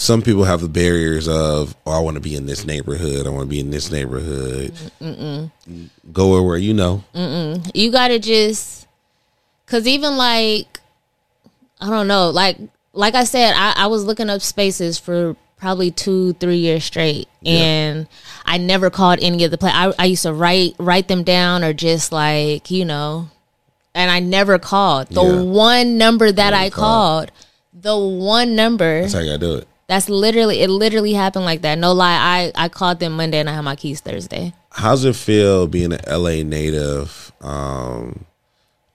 some 0.00 0.22
people 0.22 0.44
have 0.44 0.62
the 0.62 0.68
barriers 0.68 1.28
of, 1.28 1.76
oh, 1.84 1.92
I 1.92 2.00
want 2.00 2.14
to 2.14 2.22
be 2.22 2.34
in 2.34 2.46
this 2.46 2.64
neighborhood. 2.64 3.26
I 3.26 3.30
want 3.30 3.42
to 3.42 3.50
be 3.50 3.60
in 3.60 3.70
this 3.70 3.90
neighborhood. 3.90 4.72
Go 6.10 6.42
where 6.42 6.56
you 6.56 6.72
know. 6.72 7.04
you 7.74 7.92
gotta 7.92 8.18
just 8.18 8.86
because 9.66 9.86
even 9.86 10.16
like 10.16 10.80
i 11.82 11.88
don't 11.88 12.08
know 12.08 12.28
like 12.30 12.56
like 12.92 13.14
i 13.14 13.24
said 13.24 13.52
I, 13.54 13.72
I 13.76 13.86
was 13.86 14.04
looking 14.04 14.28
up 14.28 14.40
spaces 14.42 14.98
for 14.98 15.36
probably 15.56 15.90
two 15.90 16.32
three 16.34 16.56
years 16.56 16.84
straight 16.84 17.28
and 17.46 18.06
i 18.44 18.58
never 18.58 18.90
called 18.90 19.18
any 19.22 19.44
of 19.44 19.50
the 19.50 19.56
play 19.58 19.70
I, 19.72 19.92
I 19.98 20.06
used 20.06 20.24
to 20.24 20.32
write 20.32 20.74
write 20.78 21.06
them 21.08 21.22
down 21.22 21.62
or 21.62 21.72
just 21.72 22.10
like 22.12 22.70
you 22.70 22.84
know 22.84 23.28
and 23.94 24.10
i 24.10 24.18
never 24.20 24.58
called 24.58 25.08
the 25.08 25.22
Yeah. 25.22 25.42
one 25.42 25.96
number 25.98 26.32
that 26.32 26.52
i 26.52 26.68
called. 26.68 27.28
called 27.28 27.32
the 27.72 27.96
one 27.96 28.56
number. 28.56 29.02
That's 29.02 29.12
how 29.14 29.20
you 29.20 29.26
gotta 29.26 29.38
do 29.38 29.54
it. 29.54 29.68
That's 29.90 30.08
literally 30.08 30.60
it. 30.60 30.70
Literally 30.70 31.14
happened 31.14 31.44
like 31.44 31.62
that. 31.62 31.76
No 31.76 31.90
lie. 31.92 32.52
I 32.54 32.64
I 32.66 32.68
called 32.68 33.00
them 33.00 33.14
Monday 33.14 33.40
and 33.40 33.50
I 33.50 33.54
had 33.54 33.62
my 33.62 33.74
keys 33.74 34.00
Thursday. 34.00 34.54
How's 34.70 35.04
it 35.04 35.16
feel 35.16 35.66
being 35.66 35.92
an 35.92 35.98
LA 36.08 36.44
native 36.44 37.32
um, 37.40 38.24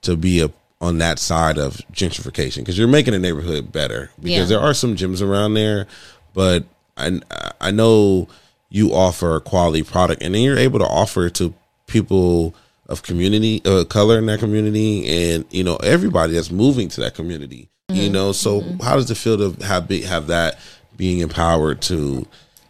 to 0.04 0.16
be 0.16 0.40
a 0.40 0.52
on 0.80 1.00
that 1.00 1.20
side 1.20 1.58
of 1.58 1.82
gentrification? 1.92 2.60
Because 2.60 2.78
you're 2.78 2.88
making 2.88 3.12
the 3.12 3.20
neighborhood 3.20 3.74
better. 3.74 4.10
Because 4.22 4.50
Yeah. 4.50 4.58
there 4.58 4.62
are 4.62 4.74
some 4.74 4.96
gyms 4.96 5.22
around 5.22 5.56
there, 5.56 5.86
but 6.34 6.64
I 6.96 7.20
I 7.60 7.72
know 7.72 8.30
you 8.70 8.94
offer 8.94 9.36
a 9.36 9.42
quality 9.42 9.84
product, 9.84 10.24
and 10.24 10.34
then 10.34 10.44
you're 10.44 10.58
able 10.58 10.80
to 10.80 10.88
offer 10.88 11.26
it 11.26 11.34
to 11.36 11.54
people 11.88 12.56
of 12.88 13.04
community 13.04 13.62
uh, 13.66 13.84
color 13.84 14.18
in 14.18 14.28
that 14.28 14.40
community, 14.40 15.06
and 15.34 15.44
you 15.52 15.66
know 15.66 15.76
everybody 15.84 16.36
that's 16.36 16.52
moving 16.52 16.88
to 16.88 17.02
that 17.02 17.16
community. 17.16 17.68
You 17.90 18.10
know, 18.10 18.32
so 18.32 18.62
how 18.82 18.96
does 18.96 19.12
it 19.12 19.16
feel 19.16 19.38
to 19.38 19.64
have 19.66 19.88
be, 19.88 20.02
have 20.02 20.28
that 20.28 20.58
being 20.98 21.20
empowered 21.20 21.82
to 21.84 22.28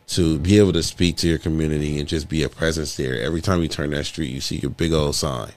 to 0.07 0.37
be 0.39 0.59
able 0.59 0.73
to 0.73 0.83
speak 0.83 1.17
to 1.17 1.27
your 1.27 1.39
community 1.39 1.99
and 1.99 2.07
just 2.07 2.29
be 2.29 2.43
a 2.43 2.49
presence 2.49 2.95
there. 2.95 3.19
Every 3.21 3.41
time 3.41 3.61
you 3.61 3.67
turn 3.67 3.89
that 3.89 4.05
street, 4.05 4.29
you 4.29 4.39
see 4.39 4.57
your 4.57 4.71
big 4.71 4.93
old 4.93 5.15
sign. 5.15 5.51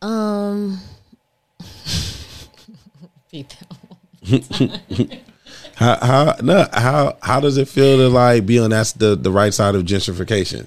Um. 0.00 0.80
How 5.76 5.96
how 6.00 6.36
no 6.42 6.68
how 6.72 7.16
how 7.22 7.40
does 7.40 7.56
it 7.56 7.66
feel 7.66 7.96
to 7.96 8.08
like 8.08 8.46
be 8.46 8.58
on 8.58 8.70
that's 8.70 8.92
the 8.92 9.16
the 9.16 9.32
right 9.32 9.52
side 9.52 9.74
of 9.74 9.82
gentrification? 9.82 10.66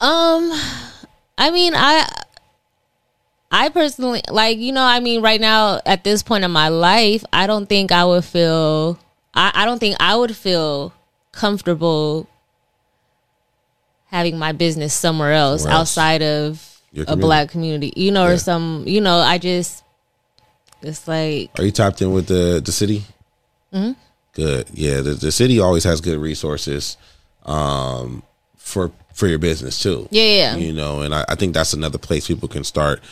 Um, 0.00 0.50
I 1.36 1.50
mean, 1.52 1.74
I, 1.76 2.08
I 3.50 3.68
personally 3.68 4.22
like 4.28 4.58
you 4.58 4.72
know, 4.72 4.82
I 4.82 5.00
mean, 5.00 5.22
right 5.22 5.40
now 5.40 5.80
at 5.84 6.02
this 6.02 6.22
point 6.22 6.44
in 6.44 6.50
my 6.50 6.68
life, 6.68 7.24
I 7.32 7.46
don't 7.46 7.68
think 7.68 7.92
I 7.92 8.04
would 8.04 8.24
feel. 8.24 8.98
I, 9.34 9.50
I 9.54 9.64
don't 9.64 9.78
think 9.78 9.96
I 10.00 10.16
would 10.16 10.34
feel 10.36 10.92
comfortable 11.32 12.28
having 14.06 14.38
my 14.38 14.52
business 14.52 14.92
somewhere 14.92 15.32
else, 15.32 15.62
Somewhere 15.62 15.78
else. 15.78 15.96
outside 15.96 16.22
of 16.22 16.80
a 17.06 17.16
black 17.16 17.50
community, 17.50 17.92
you 17.96 18.10
know, 18.10 18.26
Yeah. 18.26 18.32
or 18.32 18.38
some, 18.38 18.84
you 18.86 19.00
know, 19.00 19.16
I 19.18 19.38
just, 19.38 19.84
it's 20.82 21.06
like, 21.06 21.50
Are 21.58 21.64
you 21.64 21.70
tapped 21.70 22.02
in 22.02 22.12
with 22.12 22.26
the 22.26 22.60
the 22.64 22.72
city? 22.72 23.04
Mm-hmm. 23.72 23.92
Good. 24.32 24.68
Yeah, 24.72 25.00
the, 25.00 25.14
the 25.14 25.30
city 25.32 25.60
always 25.60 25.84
has 25.84 26.00
good 26.00 26.18
resources 26.18 26.96
um, 27.44 28.22
for 28.56 28.90
for 29.14 29.26
your 29.28 29.38
business 29.38 29.80
too. 29.80 30.08
yeah, 30.10 30.22
yeah, 30.24 30.56
you 30.56 30.72
know 30.72 31.02
and 31.02 31.14
I, 31.14 31.24
I 31.28 31.34
think 31.34 31.52
that's 31.54 31.72
another 31.74 31.98
place 31.98 32.26
people 32.26 32.48
can 32.48 32.64
start 32.64 33.02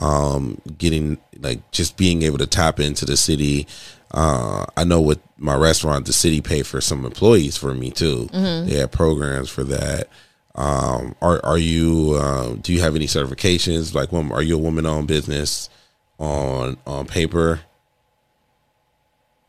um 0.00 0.60
getting 0.78 1.18
like 1.40 1.68
just 1.72 1.96
being 1.96 2.22
able 2.22 2.38
to 2.38 2.46
tap 2.46 2.78
into 2.78 3.04
the 3.04 3.16
city 3.16 3.66
uh 4.16 4.64
i 4.76 4.82
know 4.82 5.00
with 5.00 5.20
my 5.36 5.54
restaurant 5.54 6.06
the 6.06 6.12
city 6.12 6.40
pay 6.40 6.62
for 6.62 6.80
some 6.80 7.04
employees 7.04 7.56
for 7.56 7.74
me 7.74 7.90
too. 7.90 8.26
They 8.32 8.76
have 8.78 8.90
programs 8.90 9.50
for 9.50 9.62
that. 9.64 10.08
Um 10.54 11.14
are 11.20 11.44
are 11.44 11.58
you 11.58 12.16
um 12.18 12.60
do 12.60 12.72
you 12.72 12.80
have 12.80 12.96
any 12.96 13.06
certifications? 13.06 13.94
Like 13.94 14.12
are 14.12 14.42
you 14.42 14.56
a 14.56 14.58
woman 14.58 14.86
owned 14.86 15.06
business 15.08 15.68
on 16.18 16.78
on 16.86 17.06
paper? 17.06 17.60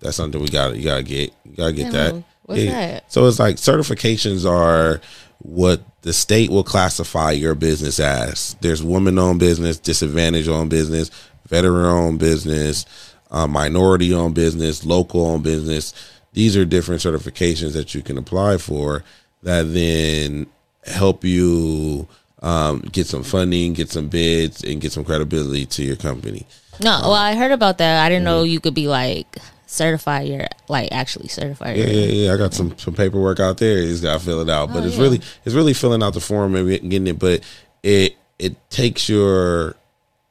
That's 0.01 0.17
something 0.17 0.41
we 0.41 0.49
got 0.49 0.75
you 0.75 0.83
gotta 0.83 1.03
get 1.03 1.33
you 1.45 1.55
gotta 1.55 1.73
get 1.73 1.91
that. 1.93 2.23
What's 2.43 2.61
that? 2.65 3.11
so 3.11 3.25
it's 3.27 3.39
like 3.39 3.55
certifications 3.55 4.49
are 4.49 5.01
what 5.39 5.81
the 6.01 6.13
state 6.13 6.49
will 6.49 6.63
classify 6.63 7.31
your 7.31 7.55
business 7.55 7.99
as. 7.99 8.55
There's 8.61 8.83
woman 8.83 9.17
owned 9.19 9.39
business, 9.39 9.77
disadvantage 9.79 10.47
owned 10.47 10.69
business, 10.69 11.11
veteran 11.47 11.85
owned 11.85 12.19
business, 12.19 12.85
uh, 13.31 13.47
minority 13.47 14.13
owned 14.13 14.35
business, 14.35 14.85
local 14.85 15.25
owned 15.25 15.43
business. 15.43 15.93
These 16.33 16.55
are 16.55 16.65
different 16.65 17.01
certifications 17.01 17.73
that 17.73 17.95
you 17.95 18.01
can 18.01 18.17
apply 18.17 18.57
for 18.57 19.03
that 19.43 19.63
then 19.73 20.47
help 20.85 21.23
you 21.23 22.07
um, 22.41 22.79
get 22.91 23.07
some 23.07 23.23
funding, 23.23 23.73
get 23.73 23.89
some 23.89 24.07
bids, 24.09 24.63
and 24.63 24.79
get 24.79 24.91
some 24.91 25.03
credibility 25.03 25.65
to 25.65 25.83
your 25.83 25.95
company. 25.95 26.45
no, 26.81 26.99
well, 27.03 27.13
I 27.13 27.35
heard 27.35 27.51
about 27.51 27.79
that. 27.79 28.05
I 28.05 28.09
didn't 28.09 28.23
know 28.25 28.43
Mm-hmm. 28.43 28.51
you 28.51 28.59
could 28.59 28.75
be 28.75 28.87
like 28.87 29.37
certified. 29.65 30.27
You're 30.27 30.47
like 30.69 30.89
actually 30.91 31.27
certified. 31.27 31.77
Yeah, 31.77 31.85
yeah, 31.87 32.05
yeah. 32.05 32.33
I 32.33 32.37
got 32.37 32.53
some 32.53 32.77
some 32.77 32.93
paperwork 32.93 33.39
out 33.39 33.57
there. 33.57 33.79
You 33.79 33.87
just 33.87 34.03
gotta 34.03 34.19
fill 34.19 34.41
it 34.41 34.49
out. 34.49 34.71
But 34.71 34.85
it's 34.85 34.95
yeah. 34.95 35.01
really 35.01 35.21
it's 35.45 35.55
really 35.55 35.73
filling 35.73 36.03
out 36.03 36.13
the 36.13 36.19
form 36.21 36.55
and 36.55 36.67
getting 36.69 37.07
it. 37.07 37.17
But 37.19 37.41
it 37.83 38.15
it 38.37 38.69
takes 38.69 39.09
your 39.09 39.75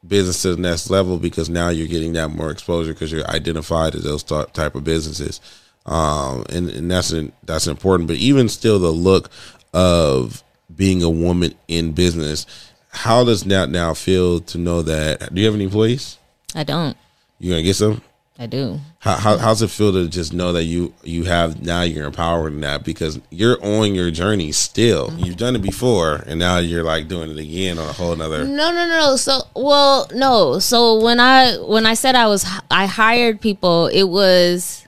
business 0.05 0.41
to 0.43 0.55
the 0.55 0.61
next 0.61 0.89
level 0.89 1.17
because 1.17 1.49
now 1.49 1.69
you're 1.69 1.87
getting 1.87 2.13
that 2.13 2.29
more 2.29 2.51
exposure 2.51 2.93
because 2.93 3.11
you're 3.11 3.27
identified 3.29 3.95
as 3.95 4.03
those 4.03 4.23
type 4.23 4.75
of 4.75 4.83
businesses. 4.83 5.41
Um, 5.85 6.45
and, 6.49 6.69
and 6.69 6.91
that's 6.91 7.11
an, 7.11 7.31
that's 7.43 7.67
important. 7.67 8.07
But 8.07 8.17
even 8.17 8.49
still, 8.49 8.79
the 8.79 8.91
look 8.91 9.29
of 9.73 10.43
being 10.75 11.01
a 11.01 11.09
woman 11.09 11.55
in 11.67 11.93
business, 11.93 12.45
how 12.89 13.23
does 13.23 13.43
that 13.45 13.69
now 13.69 13.93
feel 13.93 14.41
to 14.41 14.57
know 14.57 14.81
that? 14.81 15.33
Do 15.33 15.39
you 15.39 15.47
have 15.47 15.55
any 15.55 15.63
employees? 15.65 16.17
I 16.55 16.63
don't. 16.63 16.97
You 17.39 17.51
gonna 17.51 17.63
get 17.63 17.75
some? 17.75 18.01
I 18.39 18.45
do. 18.45 18.79
How, 18.99 19.15
how 19.15 19.37
how's 19.37 19.61
it 19.63 19.69
feel 19.69 19.91
to 19.93 20.07
just 20.07 20.31
know 20.31 20.53
that 20.53 20.63
you 20.65 20.93
you 21.03 21.23
have 21.23 21.61
now 21.61 21.81
you're 21.81 22.05
empowered 22.05 22.53
in 22.53 22.61
that 22.61 22.83
because 22.83 23.19
you're 23.31 23.57
on 23.65 23.95
your 23.95 24.11
journey 24.11 24.51
still. 24.51 25.07
Mm-hmm. 25.09 25.23
You've 25.23 25.37
done 25.37 25.55
it 25.55 25.61
before, 25.61 26.23
and 26.27 26.39
now 26.39 26.59
you're 26.59 26.83
like 26.83 27.07
doing 27.07 27.31
it 27.31 27.37
again 27.37 27.79
on 27.79 27.89
a 27.89 27.93
whole 27.93 28.15
nother. 28.15 28.45
No, 28.45 28.71
no, 28.71 28.87
no. 28.87 29.15
So, 29.15 29.39
well, 29.55 30.07
no. 30.13 30.59
So 30.59 31.03
when 31.03 31.19
I 31.19 31.57
when 31.57 31.87
I 31.87 31.95
said 31.95 32.15
I 32.15 32.27
was 32.27 32.45
I 32.69 32.85
hired 32.85 33.41
people, 33.41 33.87
it 33.87 34.03
was 34.03 34.87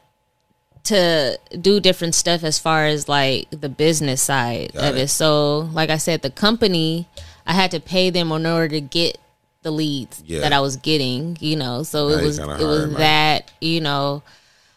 to 0.83 1.39
do 1.59 1.79
different 1.79 2.15
stuff 2.15 2.43
as 2.43 2.59
far 2.59 2.85
as 2.85 3.09
like 3.09 3.47
the 3.51 3.69
business 3.69 4.21
side 4.21 4.73
Got 4.73 4.91
of 4.91 4.97
it. 4.97 5.01
it. 5.01 5.07
So, 5.09 5.69
like 5.73 5.89
I 5.89 5.97
said, 5.97 6.21
the 6.21 6.29
company 6.29 7.07
I 7.47 7.53
had 7.53 7.71
to 7.71 7.79
pay 7.79 8.11
them 8.11 8.31
in 8.31 8.45
order 8.45 8.69
to 8.69 8.81
get 8.81 9.17
the 9.61 9.71
leads 9.71 10.23
Yeah. 10.25 10.41
that 10.41 10.53
I 10.53 10.59
was 10.59 10.77
getting. 10.77 11.37
You 11.39 11.55
know, 11.55 11.83
so 11.83 12.09
Now 12.09 12.15
it 12.17 12.23
was 12.23 12.39
it 12.39 12.47
was 12.47 12.93
that 12.95 13.51
you 13.61 13.81
know 13.81 14.23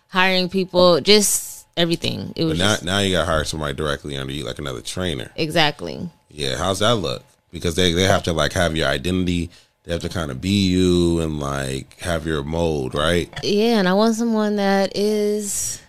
hiring 0.09 0.49
people, 0.49 1.01
just 1.01 1.67
everything. 1.77 2.33
It 2.37 2.45
was 2.45 2.59
now 2.59 2.73
just, 2.73 2.85
now 2.85 2.99
you 2.99 3.13
got 3.13 3.25
to 3.25 3.31
hire 3.31 3.45
somebody 3.45 3.75
directly 3.75 4.17
under 4.17 4.33
you, 4.33 4.45
like 4.45 4.59
another 4.59 4.83
trainer. 4.83 5.31
exactly. 5.37 6.11
Yeah, 6.31 6.57
how's 6.57 6.79
that 6.81 6.97
look? 6.97 7.25
Because 7.51 7.75
they 7.77 7.93
they 7.93 8.05
have 8.05 8.23
to 8.25 8.33
like 8.33 8.53
have 8.55 8.77
your 8.77 8.89
identity. 8.89 9.51
They 9.85 9.93
have 9.93 10.03
to 10.03 10.09
kind 10.09 10.31
of 10.31 10.41
be 10.41 10.69
you 10.69 11.21
and 11.21 11.41
like 11.41 11.99
have 12.01 12.25
your 12.27 12.45
mold, 12.45 12.95
right? 12.95 13.29
Yeah, 13.43 13.79
and 13.81 13.89
I 13.89 13.95
want 13.95 14.15
someone 14.15 14.57
that 14.57 14.97
is 14.97 15.83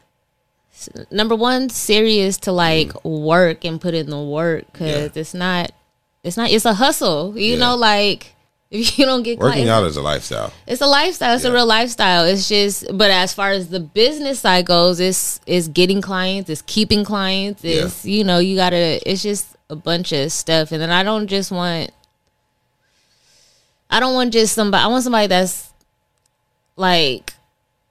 number 1.12 1.36
one 1.36 1.70
serious 1.70 2.38
to 2.40 2.52
like 2.52 2.90
mm. 2.90 3.24
work 3.24 3.64
and 3.64 3.80
put 3.80 3.94
in 3.94 4.10
the 4.10 4.20
work 4.22 4.66
because 4.74 5.16
Yeah. 5.16 5.22
it's 5.22 5.34
not, 5.34 5.72
it's 6.24 6.36
not, 6.36 6.50
it's 6.52 6.66
a 6.66 6.74
hustle. 6.74 7.38
You 7.38 7.54
Yeah. 7.54 7.60
know, 7.60 7.76
like 7.76 8.36
if 8.80 8.98
you 8.98 9.06
don't 9.06 9.22
get 9.24 9.38
Working 9.40 9.70
out 9.70 9.84
is 9.84 9.98
a 9.98 10.02
lifestyle. 10.02 10.52
it's 10.66 10.82
a 10.82 10.88
lifestyle. 10.88 11.36
It's 11.36 11.44
Yeah. 11.44 11.52
a 11.52 11.54
real 11.54 11.66
lifestyle. 11.68 12.26
It's 12.26 12.50
just, 12.50 12.86
but 12.98 13.12
as 13.12 13.32
far 13.34 13.52
as 13.52 13.68
the 13.70 13.80
business 13.80 14.40
side 14.40 14.66
goes, 14.66 15.00
it's 15.00 15.40
it's 15.46 15.68
getting 15.68 16.02
clients, 16.02 16.50
it's 16.50 16.64
keeping 16.64 17.04
clients. 17.06 17.64
Yeah. 17.64 17.86
It's 17.86 18.04
you 18.04 18.24
know 18.24 18.40
you 18.40 18.56
gotta. 18.56 19.00
It's 19.10 19.22
just 19.22 19.46
a 19.70 19.76
bunch 19.76 20.12
of 20.12 20.32
stuff, 20.32 20.72
and 20.72 20.82
then 20.82 20.90
I 20.90 21.04
don't 21.04 21.28
just 21.28 21.52
want. 21.52 21.92
I 23.90 24.00
don't 24.00 24.16
want 24.16 24.34
just 24.34 24.54
somebody. 24.56 24.84
I 24.84 24.88
want 24.88 25.04
somebody 25.04 25.28
that's 25.28 25.72
like, 26.76 27.34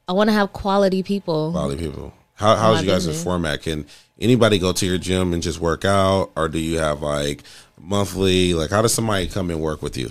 I 0.09 0.13
want 0.13 0.29
to 0.31 0.35
have 0.35 0.53
quality 0.53 1.03
people. 1.05 1.53
Quality 1.53 1.85
people. 1.87 2.13
How 2.35 2.57
how's 2.57 2.83
you 2.83 2.89
guys' 2.89 3.07
business. 3.07 3.23
format? 3.23 3.63
Can 3.63 3.87
anybody 4.21 4.59
go 4.59 4.73
to 4.73 4.85
your 4.87 4.99
gym 4.99 5.33
and 5.33 5.43
just 5.43 5.61
work 5.61 5.85
out, 5.85 6.33
or 6.35 6.49
do 6.49 6.59
you 6.59 6.79
have 6.79 7.03
like 7.03 7.45
monthly? 7.81 8.53
Like, 8.55 8.71
how 8.71 8.83
does 8.83 8.93
somebody 8.93 9.29
come 9.29 9.51
and 9.51 9.61
work 9.61 9.81
with 9.81 9.97
you? 9.97 10.11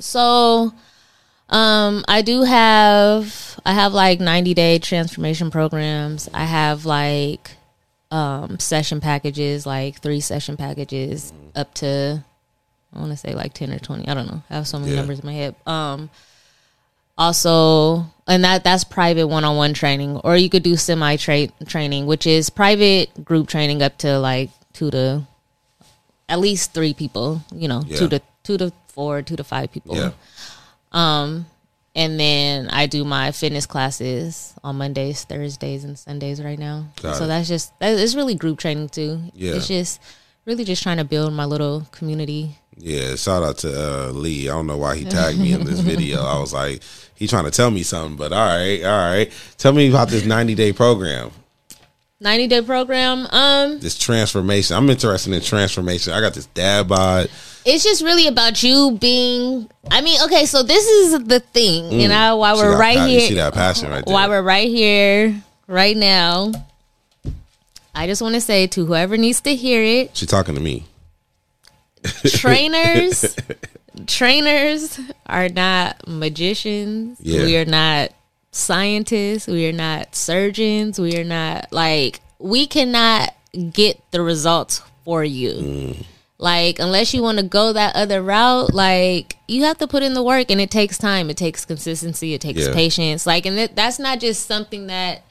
So, 0.00 0.72
um, 1.48 2.04
I 2.08 2.22
do 2.22 2.42
have 2.42 3.58
I 3.64 3.72
have 3.74 3.92
like 3.92 4.20
ninety 4.20 4.54
day 4.54 4.78
transformation 4.78 5.50
programs. 5.50 6.28
I 6.34 6.44
have 6.44 6.84
like 6.86 7.52
um 8.10 8.58
session 8.58 9.00
packages, 9.00 9.66
like 9.66 10.00
three 10.00 10.20
session 10.20 10.56
packages, 10.56 11.32
up 11.54 11.72
to 11.74 12.24
I 12.92 12.98
want 12.98 13.12
to 13.12 13.16
say 13.16 13.34
like 13.34 13.54
ten 13.54 13.72
or 13.72 13.78
twenty. 13.78 14.08
I 14.08 14.14
don't 14.14 14.26
know. 14.26 14.42
I 14.50 14.54
have 14.54 14.66
so 14.68 14.78
many 14.78 14.92
Yeah. 14.92 14.98
numbers 14.98 15.20
in 15.20 15.26
my 15.26 15.32
head. 15.32 15.54
Um, 15.66 16.10
also, 17.18 18.06
and 18.26 18.44
that 18.44 18.64
that's 18.64 18.84
private 18.84 19.26
one 19.26 19.44
on 19.44 19.56
one 19.56 19.74
training, 19.74 20.16
or 20.18 20.36
you 20.36 20.48
could 20.48 20.62
do 20.62 20.76
semi 20.76 21.16
training, 21.16 22.06
which 22.06 22.26
is 22.26 22.48
private 22.50 23.24
group 23.24 23.48
training 23.48 23.82
up 23.82 23.98
to 23.98 24.18
like 24.18 24.50
two 24.72 24.90
to 24.90 25.26
at 26.28 26.38
least 26.40 26.72
three 26.72 26.94
people. 26.94 27.42
You 27.54 27.68
know, 27.68 27.82
Yeah. 27.86 27.96
two 27.98 28.08
to 28.08 28.22
two 28.42 28.58
to 28.58 28.72
four, 28.88 29.22
two 29.22 29.36
to 29.36 29.44
five 29.44 29.70
people. 29.72 29.96
Yeah. 29.96 30.10
Um, 30.92 31.46
And 31.94 32.20
then 32.20 32.68
I 32.70 32.86
do 32.86 33.04
my 33.04 33.32
fitness 33.32 33.66
classes 33.66 34.54
on 34.62 34.76
Mondays, 34.76 35.24
Thursdays, 35.24 35.82
and 35.82 35.98
Sundays 35.98 36.40
right 36.42 36.58
now. 36.58 36.86
Got 37.02 37.16
so 37.16 37.24
it. 37.24 37.26
that's 37.28 37.48
just 37.48 37.76
that, 37.80 37.98
it's 37.98 38.14
really 38.14 38.36
group 38.36 38.58
training 38.60 38.90
too. 38.90 39.20
Yeah. 39.34 39.54
It's 39.54 39.66
just 39.66 40.00
really 40.44 40.64
just 40.64 40.82
trying 40.82 40.98
to 40.98 41.04
build 41.04 41.32
my 41.32 41.44
little 41.44 41.86
community 41.90 42.56
Yeah, 42.76 43.16
shout 43.16 43.42
out 43.42 43.58
to 43.58 43.68
uh, 43.68 44.12
Lee. 44.12 44.48
I 44.48 44.52
don't 44.52 44.66
know 44.68 44.78
why 44.78 44.96
he 44.96 45.04
tagged 45.04 45.38
me 45.38 45.52
in 45.52 45.64
this 45.64 45.80
video. 45.80 46.22
I 46.22 46.38
was 46.38 46.52
like, 46.54 46.82
he 47.14 47.26
trying 47.26 47.44
to 47.44 47.50
tell 47.50 47.70
me 47.70 47.82
something, 47.82 48.16
but 48.16 48.32
all 48.32 48.46
right, 48.46 48.82
all 48.84 49.10
right. 49.10 49.32
Tell 49.58 49.72
me 49.72 49.88
about 49.88 50.08
this 50.08 50.24
90 50.24 50.54
day 50.54 50.72
program. 50.72 51.30
90 52.20 52.46
day 52.48 52.60
program. 52.62 53.26
Um, 53.30 53.78
This 53.80 53.96
transformation. 53.98 54.76
I'm 54.76 54.88
interested 54.90 55.32
in 55.32 55.40
transformation. 55.40 56.12
I 56.12 56.20
got 56.20 56.34
this 56.34 56.46
dad 56.46 56.86
bod. 56.88 57.30
it's 57.64 57.82
just 57.84 58.02
really 58.02 58.26
about 58.26 58.62
you 58.62 58.96
being. 59.00 59.68
I 59.90 60.00
mean, 60.02 60.20
okay, 60.24 60.44
so 60.46 60.62
this 60.62 60.86
is 60.86 61.24
the 61.24 61.40
thing, 61.40 61.92
you 61.98 62.08
know, 62.08 62.36
while 62.36 62.56
we're 62.56 62.78
right 62.78 62.96
pa- 62.98 63.04
You 63.06 63.20
see 63.20 63.26
here, 63.28 63.36
that 63.44 63.54
passion 63.54 63.88
right 63.90 64.04
there. 64.04 64.12
while 64.14 64.28
we're 64.28 64.42
right 64.42 64.68
here, 64.68 65.42
right 65.66 65.96
now. 65.96 66.52
I 67.94 68.06
just 68.06 68.22
want 68.22 68.34
to 68.34 68.40
say 68.40 68.66
to 68.68 68.86
whoever 68.86 69.16
needs 69.16 69.40
to 69.42 69.54
hear 69.56 69.82
it, 69.82 70.16
she 70.16 70.24
talking 70.26 70.54
to 70.54 70.60
me. 70.60 70.84
trainers 72.28 73.36
trainers 74.06 74.98
are 75.26 75.48
not 75.50 76.06
magicians 76.08 77.18
Yeah. 77.20 77.44
we 77.44 77.56
are 77.58 77.64
not 77.66 78.10
scientists 78.52 79.46
we 79.46 79.66
are 79.68 79.72
not 79.72 80.14
surgeons 80.16 80.98
we 80.98 81.16
are 81.16 81.24
not 81.24 81.72
like 81.72 82.20
we 82.38 82.66
cannot 82.66 83.34
get 83.72 84.00
the 84.10 84.20
results 84.20 84.82
for 85.04 85.22
you 85.24 85.52
Mm. 85.52 86.04
like 86.38 86.78
unless 86.80 87.14
you 87.14 87.22
want 87.22 87.38
to 87.38 87.44
go 87.44 87.72
that 87.72 87.94
other 87.94 88.20
route 88.22 88.74
like 88.74 89.36
you 89.46 89.62
have 89.64 89.78
to 89.78 89.86
put 89.86 90.02
in 90.02 90.14
the 90.14 90.22
work 90.22 90.50
and 90.50 90.60
it 90.60 90.70
takes 90.70 90.98
time 90.98 91.30
it 91.30 91.36
takes 91.36 91.64
consistency 91.64 92.34
it 92.34 92.40
takes 92.40 92.66
Yeah. 92.66 92.72
patience 92.74 93.24
like 93.26 93.46
and 93.46 93.58
it, 93.58 93.76
that's 93.76 93.98
not 94.00 94.18
just 94.20 94.46
something 94.46 94.88
that 94.88 95.22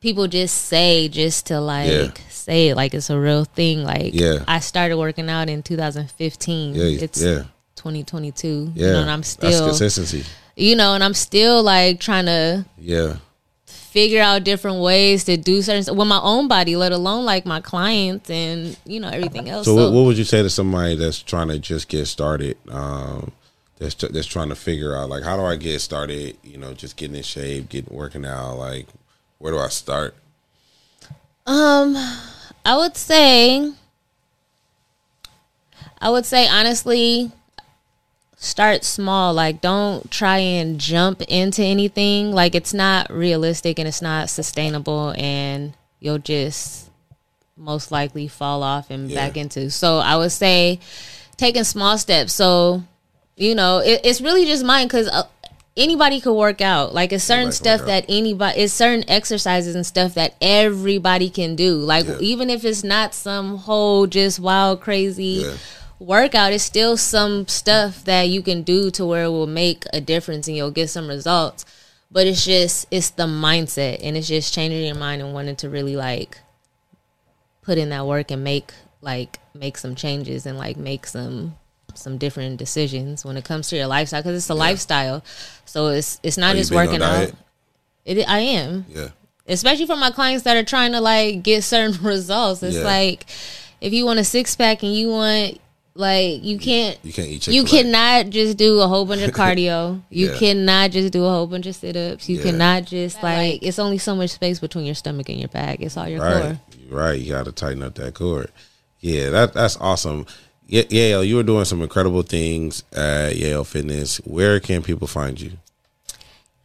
people 0.00 0.26
just 0.28 0.66
say 0.66 1.08
just 1.08 1.46
to 1.46 1.60
like 1.60 1.88
Yeah. 1.90 2.10
say 2.28 2.68
it 2.68 2.76
like 2.76 2.94
it's 2.94 3.10
a 3.10 3.18
real 3.18 3.44
thing 3.44 3.82
like 3.84 4.14
Yeah. 4.14 4.44
i 4.46 4.58
started 4.60 4.96
working 4.98 5.28
out 5.28 5.48
in 5.48 5.62
2015 5.62 6.74
Yeah, 6.74 6.84
it's 7.04 7.20
yeah. 7.22 7.44
2022 7.76 8.72
Yeah, 8.74 8.86
you 8.86 8.92
know 8.92 9.00
and 9.02 9.10
i'm 9.10 9.20
that's 9.20 9.28
still 9.30 9.66
consistency. 9.66 10.24
You 10.56 10.76
know 10.76 10.94
and 10.94 11.02
i'm 11.04 11.14
still 11.14 11.62
like 11.62 11.98
trying 12.00 12.26
to 12.26 12.64
Yeah, 12.78 13.16
figure 13.66 14.20
out 14.22 14.44
different 14.44 14.80
ways 14.80 15.24
to 15.24 15.36
do 15.36 15.62
certain 15.62 15.96
with 15.96 16.08
my 16.08 16.20
own 16.22 16.48
body 16.48 16.76
let 16.76 16.92
alone 16.92 17.24
like 17.24 17.44
my 17.46 17.60
clients 17.60 18.28
and 18.30 18.76
you 18.84 19.00
know 19.00 19.08
everything 19.08 19.48
else 19.48 19.66
So, 19.66 19.76
so, 19.76 19.84
what, 19.84 19.92
what 19.94 20.02
would 20.04 20.18
you 20.18 20.24
say 20.24 20.42
to 20.42 20.50
somebody 20.50 20.94
that's 20.96 21.22
trying 21.22 21.48
to 21.48 21.58
just 21.58 21.88
get 21.88 22.06
started? 22.06 22.56
Um, 22.68 23.32
that's 23.78 23.94
tr- 23.94 24.06
that's 24.12 24.26
trying 24.26 24.48
to 24.50 24.54
figure 24.54 24.96
out 24.96 25.08
like 25.08 25.22
how 25.24 25.36
do 25.36 25.42
I 25.44 25.56
get 25.56 25.80
started? 25.80 26.36
You 26.44 26.56
know, 26.58 26.72
just 26.72 26.96
getting 26.96 27.16
in 27.16 27.22
shape, 27.22 27.68
getting 27.68 27.94
working 27.94 28.24
out. 28.24 28.54
Like, 28.56 28.86
where 29.38 29.52
do 29.52 29.58
I 29.58 29.68
start? 29.68 30.14
Um, 31.46 31.96
I 32.64 32.76
would 32.76 32.96
say, 32.96 33.72
I 36.00 36.10
would 36.10 36.24
say 36.26 36.46
honestly, 36.48 37.32
start 38.42 38.84
small. 38.84 39.32
Like, 39.32 39.60
don't 39.60 40.10
try 40.10 40.38
and 40.38 40.78
jump 40.80 41.22
into 41.22 41.62
anything. 41.62 42.32
Like, 42.32 42.54
it's 42.54 42.74
not 42.74 43.10
realistic 43.12 43.78
and 43.78 43.86
it's 43.86 44.02
not 44.02 44.28
sustainable, 44.30 45.14
and 45.16 45.74
you'll 46.00 46.18
just 46.18 46.90
most 47.56 47.92
likely 47.92 48.26
fall 48.28 48.62
off 48.62 48.90
and 48.90 49.08
Yeah. 49.10 49.26
back 49.28 49.36
into. 49.36 49.70
So, 49.70 49.98
I 49.98 50.16
would 50.16 50.32
say, 50.32 50.80
taking 51.36 51.64
small 51.64 51.96
steps. 51.98 52.32
So, 52.32 52.82
you 53.36 53.54
know, 53.54 53.78
it, 53.78 54.00
it's 54.04 54.20
really 54.20 54.44
just 54.44 54.64
mine 54.64 54.86
because. 54.88 55.08
Uh, 55.08 55.22
Anybody 55.74 56.20
could 56.20 56.34
work 56.34 56.60
out. 56.60 56.92
Like 56.92 57.14
it's 57.14 57.24
certain 57.24 57.44
Anybody 57.44 57.56
stuff 57.56 57.86
that 57.86 58.04
anybody 58.06 58.60
it's 58.60 58.74
certain 58.74 59.08
exercises 59.08 59.74
and 59.74 59.86
stuff 59.86 60.12
that 60.16 60.34
everybody 60.42 61.30
can 61.30 61.56
do. 61.56 61.76
Like 61.78 62.06
Yeah. 62.06 62.18
even 62.20 62.50
if 62.50 62.62
it's 62.66 62.84
not 62.84 63.14
some 63.14 63.56
whole 63.56 64.06
just 64.06 64.38
wild 64.38 64.82
crazy 64.82 65.46
Yeah. 65.46 65.54
Workout, 66.02 66.52
is 66.52 66.62
still 66.62 66.96
some 66.96 67.46
stuff 67.48 68.04
that 68.04 68.28
you 68.28 68.42
can 68.42 68.62
do 68.62 68.90
to 68.92 69.06
where 69.06 69.24
it 69.24 69.30
will 69.30 69.46
make 69.46 69.84
a 69.92 70.00
difference 70.00 70.48
and 70.48 70.56
you'll 70.56 70.70
get 70.70 70.90
some 70.90 71.08
results. 71.08 71.64
But 72.10 72.26
it's 72.26 72.44
just 72.44 72.86
it's 72.90 73.10
the 73.10 73.24
mindset 73.26 74.00
and 74.02 74.16
it's 74.16 74.28
just 74.28 74.52
changing 74.52 74.84
your 74.84 74.96
mind 74.96 75.22
and 75.22 75.32
wanting 75.32 75.56
to 75.56 75.70
really 75.70 75.96
like 75.96 76.38
put 77.62 77.78
in 77.78 77.88
that 77.90 78.06
work 78.06 78.30
and 78.30 78.44
make 78.44 78.72
like 79.00 79.38
make 79.54 79.78
some 79.78 79.94
changes 79.94 80.44
and 80.44 80.58
like 80.58 80.76
make 80.76 81.06
some 81.06 81.56
some 81.94 82.18
different 82.18 82.56
decisions 82.58 83.24
when 83.24 83.36
it 83.36 83.44
comes 83.44 83.68
to 83.68 83.76
your 83.76 83.86
lifestyle 83.86 84.20
because 84.22 84.36
it's 84.36 84.50
a 84.50 84.54
lifestyle. 84.54 85.24
So 85.64 85.86
it's 85.88 86.20
it's 86.22 86.36
not 86.36 86.54
Are 86.54 86.58
just 86.58 86.72
working 86.72 87.02
out. 87.02 87.32
It 88.04 88.28
I 88.28 88.40
am 88.40 88.84
Yeah, 88.90 89.08
especially 89.46 89.86
for 89.86 89.96
my 89.96 90.10
clients 90.10 90.44
that 90.44 90.56
are 90.56 90.64
trying 90.64 90.92
to 90.92 91.00
like 91.00 91.42
get 91.42 91.64
certain 91.64 92.02
results. 92.06 92.62
It's 92.62 92.76
Yeah. 92.76 92.82
like 92.82 93.26
if 93.80 93.92
you 93.94 94.04
want 94.04 94.18
a 94.18 94.24
six 94.24 94.54
pack 94.54 94.82
and 94.82 94.94
you 94.94 95.08
want 95.08 95.60
like 95.94 96.42
you 96.42 96.58
can't 96.58 96.98
you 97.02 97.12
can't 97.12 97.28
eat. 97.28 97.46
you 97.48 97.62
Chick-fil-A. 97.62 97.82
cannot 97.82 98.30
just 98.30 98.56
do 98.56 98.80
a 98.80 98.88
whole 98.88 99.04
bunch 99.04 99.22
of 99.22 99.30
cardio. 99.40 100.00
You 100.10 100.30
Yeah. 100.30 100.38
cannot 100.38 100.90
just 100.90 101.12
do 101.12 101.24
a 101.24 101.28
whole 101.28 101.46
bunch 101.46 101.66
of 101.66 101.74
sit 101.76 101.96
ups. 101.96 102.28
You 102.28 102.38
Yeah. 102.38 102.42
cannot 102.44 102.84
just 102.86 103.22
like 103.22 103.62
it's 103.62 103.78
only 103.78 103.98
so 103.98 104.14
much 104.16 104.30
space 104.30 104.58
between 104.60 104.84
your 104.86 104.94
stomach 104.94 105.28
and 105.28 105.38
your 105.38 105.48
back. 105.48 105.80
It's 105.80 105.96
all 105.96 106.08
your 106.08 106.20
Right, 106.22 106.42
core. 106.42 106.60
right. 106.90 107.20
You 107.20 107.32
got 107.32 107.44
to 107.44 107.52
tighten 107.52 107.82
up 107.82 107.94
that 107.96 108.14
cord. 108.14 108.50
Yeah, 109.00 109.30
that 109.30 109.52
that's 109.52 109.76
awesome. 109.78 110.26
Yeah, 110.68 110.84
Yale, 110.88 111.24
you 111.24 111.36
were 111.36 111.42
doing 111.42 111.66
some 111.66 111.82
incredible 111.82 112.22
things 112.22 112.82
at 112.92 113.34
Yayo 113.34 113.66
Fitness. 113.66 114.16
Where 114.24 114.58
can 114.60 114.82
people 114.82 115.06
find 115.06 115.38
you? 115.38 115.52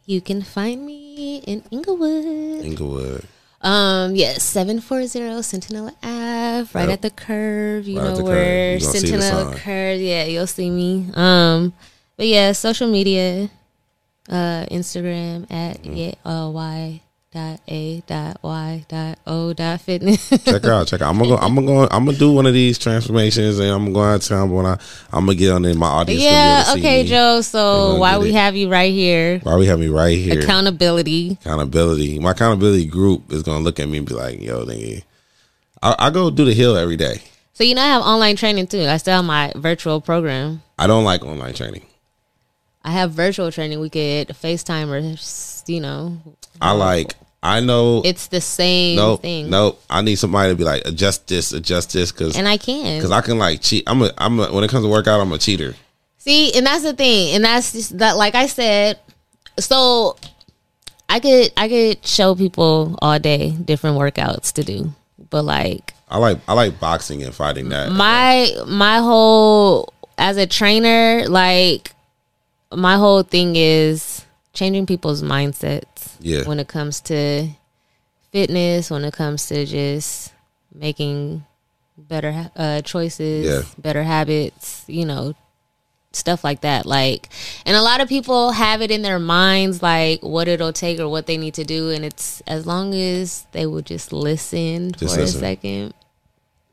You 0.06 0.22
can 0.22 0.40
find 0.40 0.86
me 0.86 1.42
in 1.46 1.62
Inglewood. 1.70 2.64
Inglewood. 2.64 3.24
Um, 3.60 4.14
yes, 4.14 4.44
seven 4.44 4.80
four 4.80 5.04
zero 5.06 5.40
Centinela 5.42 5.90
Ave, 6.02 6.70
right 6.74 6.88
Yep. 6.88 6.92
at 6.94 7.02
the 7.02 7.10
curve. 7.10 7.88
You 7.88 7.98
Right 8.00 8.16
know 8.16 8.22
where 8.24 8.74
You 8.74 8.80
gonna 8.80 8.92
see 8.92 9.10
the 9.10 9.16
Centinela 9.18 9.56
curve. 9.56 10.00
Yeah, 10.00 10.24
you'll 10.24 10.46
see 10.46 10.70
me. 10.70 11.10
Um, 11.14 11.72
but 12.16 12.26
yeah, 12.28 12.52
social 12.52 12.86
media, 12.88 13.50
uh, 14.30 14.64
Instagram 14.70 15.50
at 15.50 15.82
Mm-hmm. 15.82 15.96
yeah, 15.96 16.14
uh, 16.24 16.48
y 16.50 17.00
dot 17.38 17.60
a 17.68 18.00
dot 18.06 18.38
y 18.42 18.84
dot 18.88 19.18
o 19.26 19.52
dot 19.52 19.80
fitness. 19.80 20.28
Check 20.44 20.64
her 20.64 20.72
out. 20.72 20.88
Check 20.88 21.00
her 21.00 21.06
out. 21.06 21.10
I'm 21.10 21.18
gonna 21.18 21.30
go. 21.30 21.36
I'm 21.36 21.54
gonna 21.54 21.66
go. 21.66 21.88
I'm 21.90 22.04
gonna 22.04 22.18
do 22.18 22.32
one 22.32 22.46
of 22.46 22.52
these 22.52 22.78
transformations, 22.78 23.58
and 23.60 23.70
I'm 23.70 23.92
going 23.92 24.18
to 24.18 24.28
town 24.28 24.50
when 24.50 24.66
I. 24.66 24.78
I'm 25.12 25.26
gonna 25.26 25.36
get 25.36 25.52
on 25.52 25.64
in 25.64 25.78
my 25.78 25.86
audience. 25.86 26.20
to 26.20 26.24
be 26.24 26.26
able 26.26 26.34
yeah, 26.34 26.74
okay. 26.76 27.04
Joe. 27.04 27.40
So 27.42 27.96
why 27.96 28.18
we 28.18 28.30
it. 28.30 28.34
have 28.34 28.56
you 28.56 28.68
right 28.68 28.92
here? 28.92 29.38
Why 29.40 29.56
we 29.56 29.66
have 29.66 29.78
me 29.78 29.88
right 29.88 30.18
here? 30.18 30.40
Accountability. 30.40 31.38
accountability. 31.40 32.18
My 32.18 32.32
accountability 32.32 32.86
group 32.86 33.32
is 33.32 33.42
gonna 33.42 33.60
look 33.60 33.78
at 33.78 33.88
me 33.88 33.98
and 33.98 34.06
be 34.06 34.14
like, 34.14 34.40
"Yo, 34.40 34.64
nigga, 34.64 35.02
I, 35.82 35.94
I 35.98 36.10
go 36.10 36.30
do 36.30 36.44
the 36.44 36.54
hill 36.54 36.76
every 36.76 36.96
day. 36.96 37.22
So 37.52 37.64
you 37.64 37.74
know 37.74 37.82
I 37.82 37.86
have 37.86 38.02
online 38.02 38.36
training 38.36 38.66
too. 38.66 38.82
I 38.82 38.96
still 38.98 39.16
have 39.16 39.24
my 39.24 39.52
virtual 39.56 40.00
program. 40.00 40.62
I 40.78 40.86
don't 40.86 41.04
like 41.04 41.24
online 41.24 41.54
training. 41.54 41.82
I 42.84 42.92
have 42.92 43.12
virtual 43.12 43.50
training. 43.52 43.80
We 43.80 43.90
could 43.90 44.28
FaceTime 44.28 44.88
or 44.88 45.72
you 45.72 45.80
know, 45.80 46.20
I 46.60 46.72
like. 46.72 47.14
I 47.42 47.60
know. 47.60 48.02
it's 48.04 48.26
the 48.28 48.40
same 48.40 48.96
Nope. 48.96 49.22
thing. 49.22 49.48
Nope. 49.48 49.80
I 49.88 50.02
need 50.02 50.16
somebody 50.16 50.52
to 50.52 50.56
be 50.56 50.64
like, 50.64 50.82
adjust 50.86 51.28
this, 51.28 51.52
adjust 51.52 51.92
this, 51.92 52.10
because 52.10 52.36
And 52.36 52.48
I 52.48 52.56
can. 52.56 52.98
because 52.98 53.12
I 53.12 53.20
can 53.20 53.38
like 53.38 53.60
cheat. 53.62 53.84
I'm 53.86 54.02
a. 54.02 54.10
I'm 54.18 54.40
a. 54.40 54.52
When 54.52 54.64
it 54.64 54.70
comes 54.70 54.84
to 54.84 54.90
workout, 54.90 55.20
I'm 55.20 55.30
a 55.32 55.38
cheater. 55.38 55.74
See, 56.18 56.52
and 56.56 56.66
that's 56.66 56.82
the 56.82 56.92
thing. 56.94 57.34
And 57.36 57.44
that's 57.44 57.72
just 57.72 57.98
that 57.98 58.16
like 58.16 58.34
I 58.34 58.46
said, 58.46 58.98
so 59.58 60.16
I 61.08 61.20
could 61.20 61.52
I 61.56 61.68
could 61.68 62.04
show 62.04 62.34
people 62.34 62.98
all 63.00 63.18
day 63.20 63.50
different 63.52 63.96
workouts 63.98 64.52
to 64.54 64.64
do. 64.64 64.92
But 65.30 65.42
like 65.44 65.94
I 66.08 66.18
like. 66.18 66.38
I 66.48 66.54
like 66.54 66.80
boxing 66.80 67.22
and 67.22 67.34
fighting 67.34 67.68
that. 67.68 67.92
my 67.92 68.50
my 68.66 68.98
whole 68.98 69.92
as 70.18 70.36
a 70.38 70.46
trainer, 70.46 71.28
like 71.28 71.92
my 72.72 72.96
whole 72.96 73.22
thing 73.22 73.54
is 73.56 74.24
changing 74.58 74.86
people's 74.86 75.22
mindsets 75.22 76.16
Yeah. 76.20 76.42
when 76.48 76.58
it 76.58 76.68
comes 76.68 77.00
to 77.02 77.48
fitness, 78.32 78.90
when 78.90 79.04
it 79.04 79.14
comes 79.14 79.46
to 79.48 79.64
just 79.64 80.32
making 80.74 81.44
better 81.96 82.50
uh, 82.56 82.80
choices, 82.82 83.46
Yeah. 83.46 83.62
better 83.80 84.02
habits, 84.02 84.82
you 84.86 85.04
know, 85.04 85.34
stuff 86.12 86.42
like 86.42 86.60
that. 86.62 86.86
Like, 86.86 87.28
and 87.66 87.76
a 87.76 87.82
lot 87.82 88.00
of 88.00 88.08
people 88.08 88.50
have 88.52 88.82
it 88.82 88.90
in 88.90 89.02
their 89.02 89.18
minds, 89.18 89.82
like 89.82 90.22
what 90.22 90.48
it'll 90.48 90.72
take 90.72 90.98
or 91.00 91.08
what 91.08 91.26
they 91.26 91.36
need 91.36 91.54
to 91.54 91.64
do, 91.64 91.90
and 91.90 92.04
it's 92.04 92.40
as 92.46 92.66
long 92.66 92.94
as 92.94 93.46
they 93.52 93.66
would 93.66 93.86
just 93.86 94.12
listen 94.12 94.92
Just 94.92 95.14
for 95.14 95.20
listen. 95.20 95.38
a 95.38 95.40
second. 95.40 95.94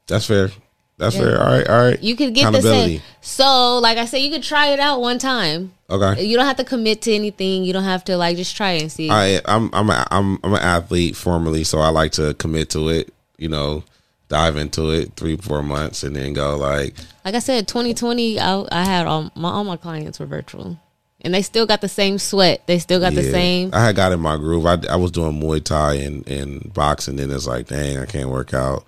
That's 0.08 0.26
fair. 0.26 0.50
That's 0.98 1.16
Yeah. 1.16 1.22
fair. 1.22 1.42
All 1.42 1.52
right. 1.52 1.68
All 1.68 1.84
right. 1.84 2.02
You 2.02 2.16
could 2.16 2.34
get 2.34 2.52
the 2.54 2.62
same. 2.62 3.02
So, 3.22 3.80
like 3.80 3.98
I 3.98 4.06
said, 4.06 4.18
you 4.18 4.32
could 4.32 4.44
try 4.44 4.68
it 4.68 4.80
out 4.80 5.02
one 5.02 5.20
time. 5.20 5.74
Okay. 5.90 6.24
You 6.26 6.38
don't 6.38 6.46
have 6.46 6.58
to 6.58 6.64
commit 6.64 7.02
to 7.04 7.14
anything. 7.14 7.66
You 7.66 7.74
don't 7.74 7.84
have 7.84 8.04
to 8.06 8.18
like 8.18 8.38
just 8.38 8.56
try 8.56 8.72
and 8.72 8.92
see. 8.92 9.10
I 9.10 9.42
I'm 9.46 9.70
I'm 9.74 9.90
a, 9.90 10.08
I'm 10.10 10.40
I'm 10.44 10.54
an 10.54 10.62
athlete 10.62 11.16
formerly, 11.16 11.64
so 11.64 11.80
I 11.80 11.90
like 11.90 12.14
to 12.14 12.34
commit 12.36 12.70
to 12.72 12.90
it. 12.90 13.14
You 13.38 13.50
know, 13.50 13.84
dive 14.30 14.56
into 14.56 14.90
it 14.92 15.14
three 15.16 15.36
four 15.36 15.62
months 15.62 16.04
and 16.04 16.16
then 16.16 16.34
go 16.34 16.56
like 16.56 16.96
like 17.26 17.36
I 17.36 17.40
said, 17.40 17.68
2020, 17.68 18.40
I, 18.40 18.66
I 18.72 18.86
had 18.86 19.06
all 19.08 19.32
my 19.36 19.50
all 19.50 19.64
my 19.64 19.78
clients 19.78 20.20
were 20.20 20.26
virtual, 20.28 20.80
and 21.22 21.34
they 21.34 21.42
still 21.42 21.66
got 21.66 21.82
the 21.82 21.90
same 21.90 22.20
sweat. 22.20 22.62
They 22.68 22.80
still 22.80 23.00
got 23.00 23.14
the 23.14 23.24
same. 23.24 23.72
I 23.74 23.84
had 23.84 23.96
got 23.96 24.12
in 24.14 24.20
my 24.22 24.38
groove. 24.38 24.66
I, 24.66 24.78
I 24.90 24.96
was 24.96 25.12
doing 25.12 25.42
Muay 25.42 25.62
Thai 25.64 25.96
and 25.96 26.26
and 26.28 26.74
boxing, 26.74 27.20
and 27.20 27.32
it's 27.32 27.48
like, 27.48 27.68
dang, 27.68 27.98
I 27.98 28.06
can't 28.06 28.30
work 28.30 28.54
out. 28.54 28.86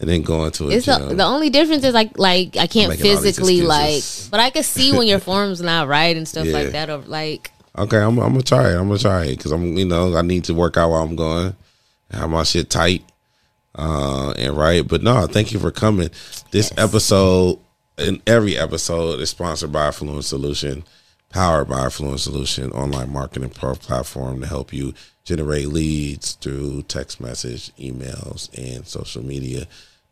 And 0.00 0.08
then 0.08 0.22
going 0.22 0.50
to 0.52 0.64
a 0.64 0.70
It's 0.70 0.86
the, 0.86 0.98
gym. 0.98 1.16
the 1.16 1.24
only 1.24 1.50
difference 1.50 1.84
is 1.84 1.94
like 1.94 2.18
like 2.18 2.56
I 2.56 2.66
can't 2.66 2.90
Making 2.90 3.06
all 3.16 3.22
these 3.22 3.36
physically 3.36 3.62
like, 3.62 4.02
but 4.30 4.40
I 4.40 4.50
can 4.50 4.62
see 4.62 4.92
when 4.92 5.06
your 5.06 5.18
form's 5.20 5.60
not 5.62 5.88
right 5.88 6.16
and 6.16 6.26
stuff 6.28 6.46
Yeah. 6.46 6.52
like 6.52 6.72
that. 6.72 6.90
Or 6.90 6.98
like, 6.98 7.50
okay, 7.78 7.98
I'm, 7.98 8.18
I'm 8.18 8.32
gonna 8.32 8.42
try 8.42 8.70
it. 8.70 8.76
I'm 8.76 8.88
gonna 8.88 8.98
try 8.98 9.24
it 9.24 9.36
because 9.36 9.52
I'm, 9.52 9.76
you 9.76 9.84
know, 9.86 10.16
I 10.16 10.22
need 10.22 10.44
to 10.44 10.54
work 10.54 10.76
out 10.76 10.90
while 10.90 11.02
I'm 11.02 11.16
going, 11.16 11.56
have 12.10 12.28
my 12.30 12.42
shit 12.42 12.68
tight, 12.70 13.04
uh, 13.74 14.32
and 14.38 14.56
right. 14.56 14.86
But 14.86 15.02
no, 15.02 15.26
thank 15.26 15.52
you 15.52 15.58
for 15.58 15.70
coming. 15.70 16.10
This 16.50 16.72
episode 16.76 17.58
and 17.98 18.20
every 18.26 18.56
episode 18.58 19.20
is 19.20 19.30
sponsored 19.30 19.72
by 19.72 19.86
Affluent 19.86 20.24
Solution, 20.24 20.84
powered 21.30 21.68
by 21.68 21.80
Affluent 21.86 22.20
Solution, 22.20 22.72
online 22.72 23.12
marketing 23.12 23.50
pro 23.50 23.74
platform 23.74 24.40
to 24.40 24.46
help 24.46 24.72
you 24.72 24.94
generate 25.24 25.68
leads 25.68 26.32
through 26.34 26.82
text 26.84 27.20
message, 27.20 27.74
emails, 27.76 28.48
and 28.56 28.86
social 28.86 29.24
media. 29.24 29.66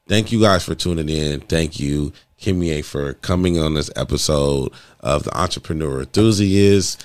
Thank 0.06 0.32
you 0.32 0.40
guys 0.40 0.64
for 0.64 0.74
tuning 0.74 1.08
in. 1.08 1.40
Thank 1.40 1.80
you, 1.80 2.12
Kimiye, 2.40 2.84
for 2.84 3.14
coming 3.14 3.58
on 3.58 3.74
this 3.74 3.90
episode 3.96 4.70
of 5.00 5.24
the 5.24 5.38
Entrepreneur 5.38 6.00
Enthusiast. 6.00 6.92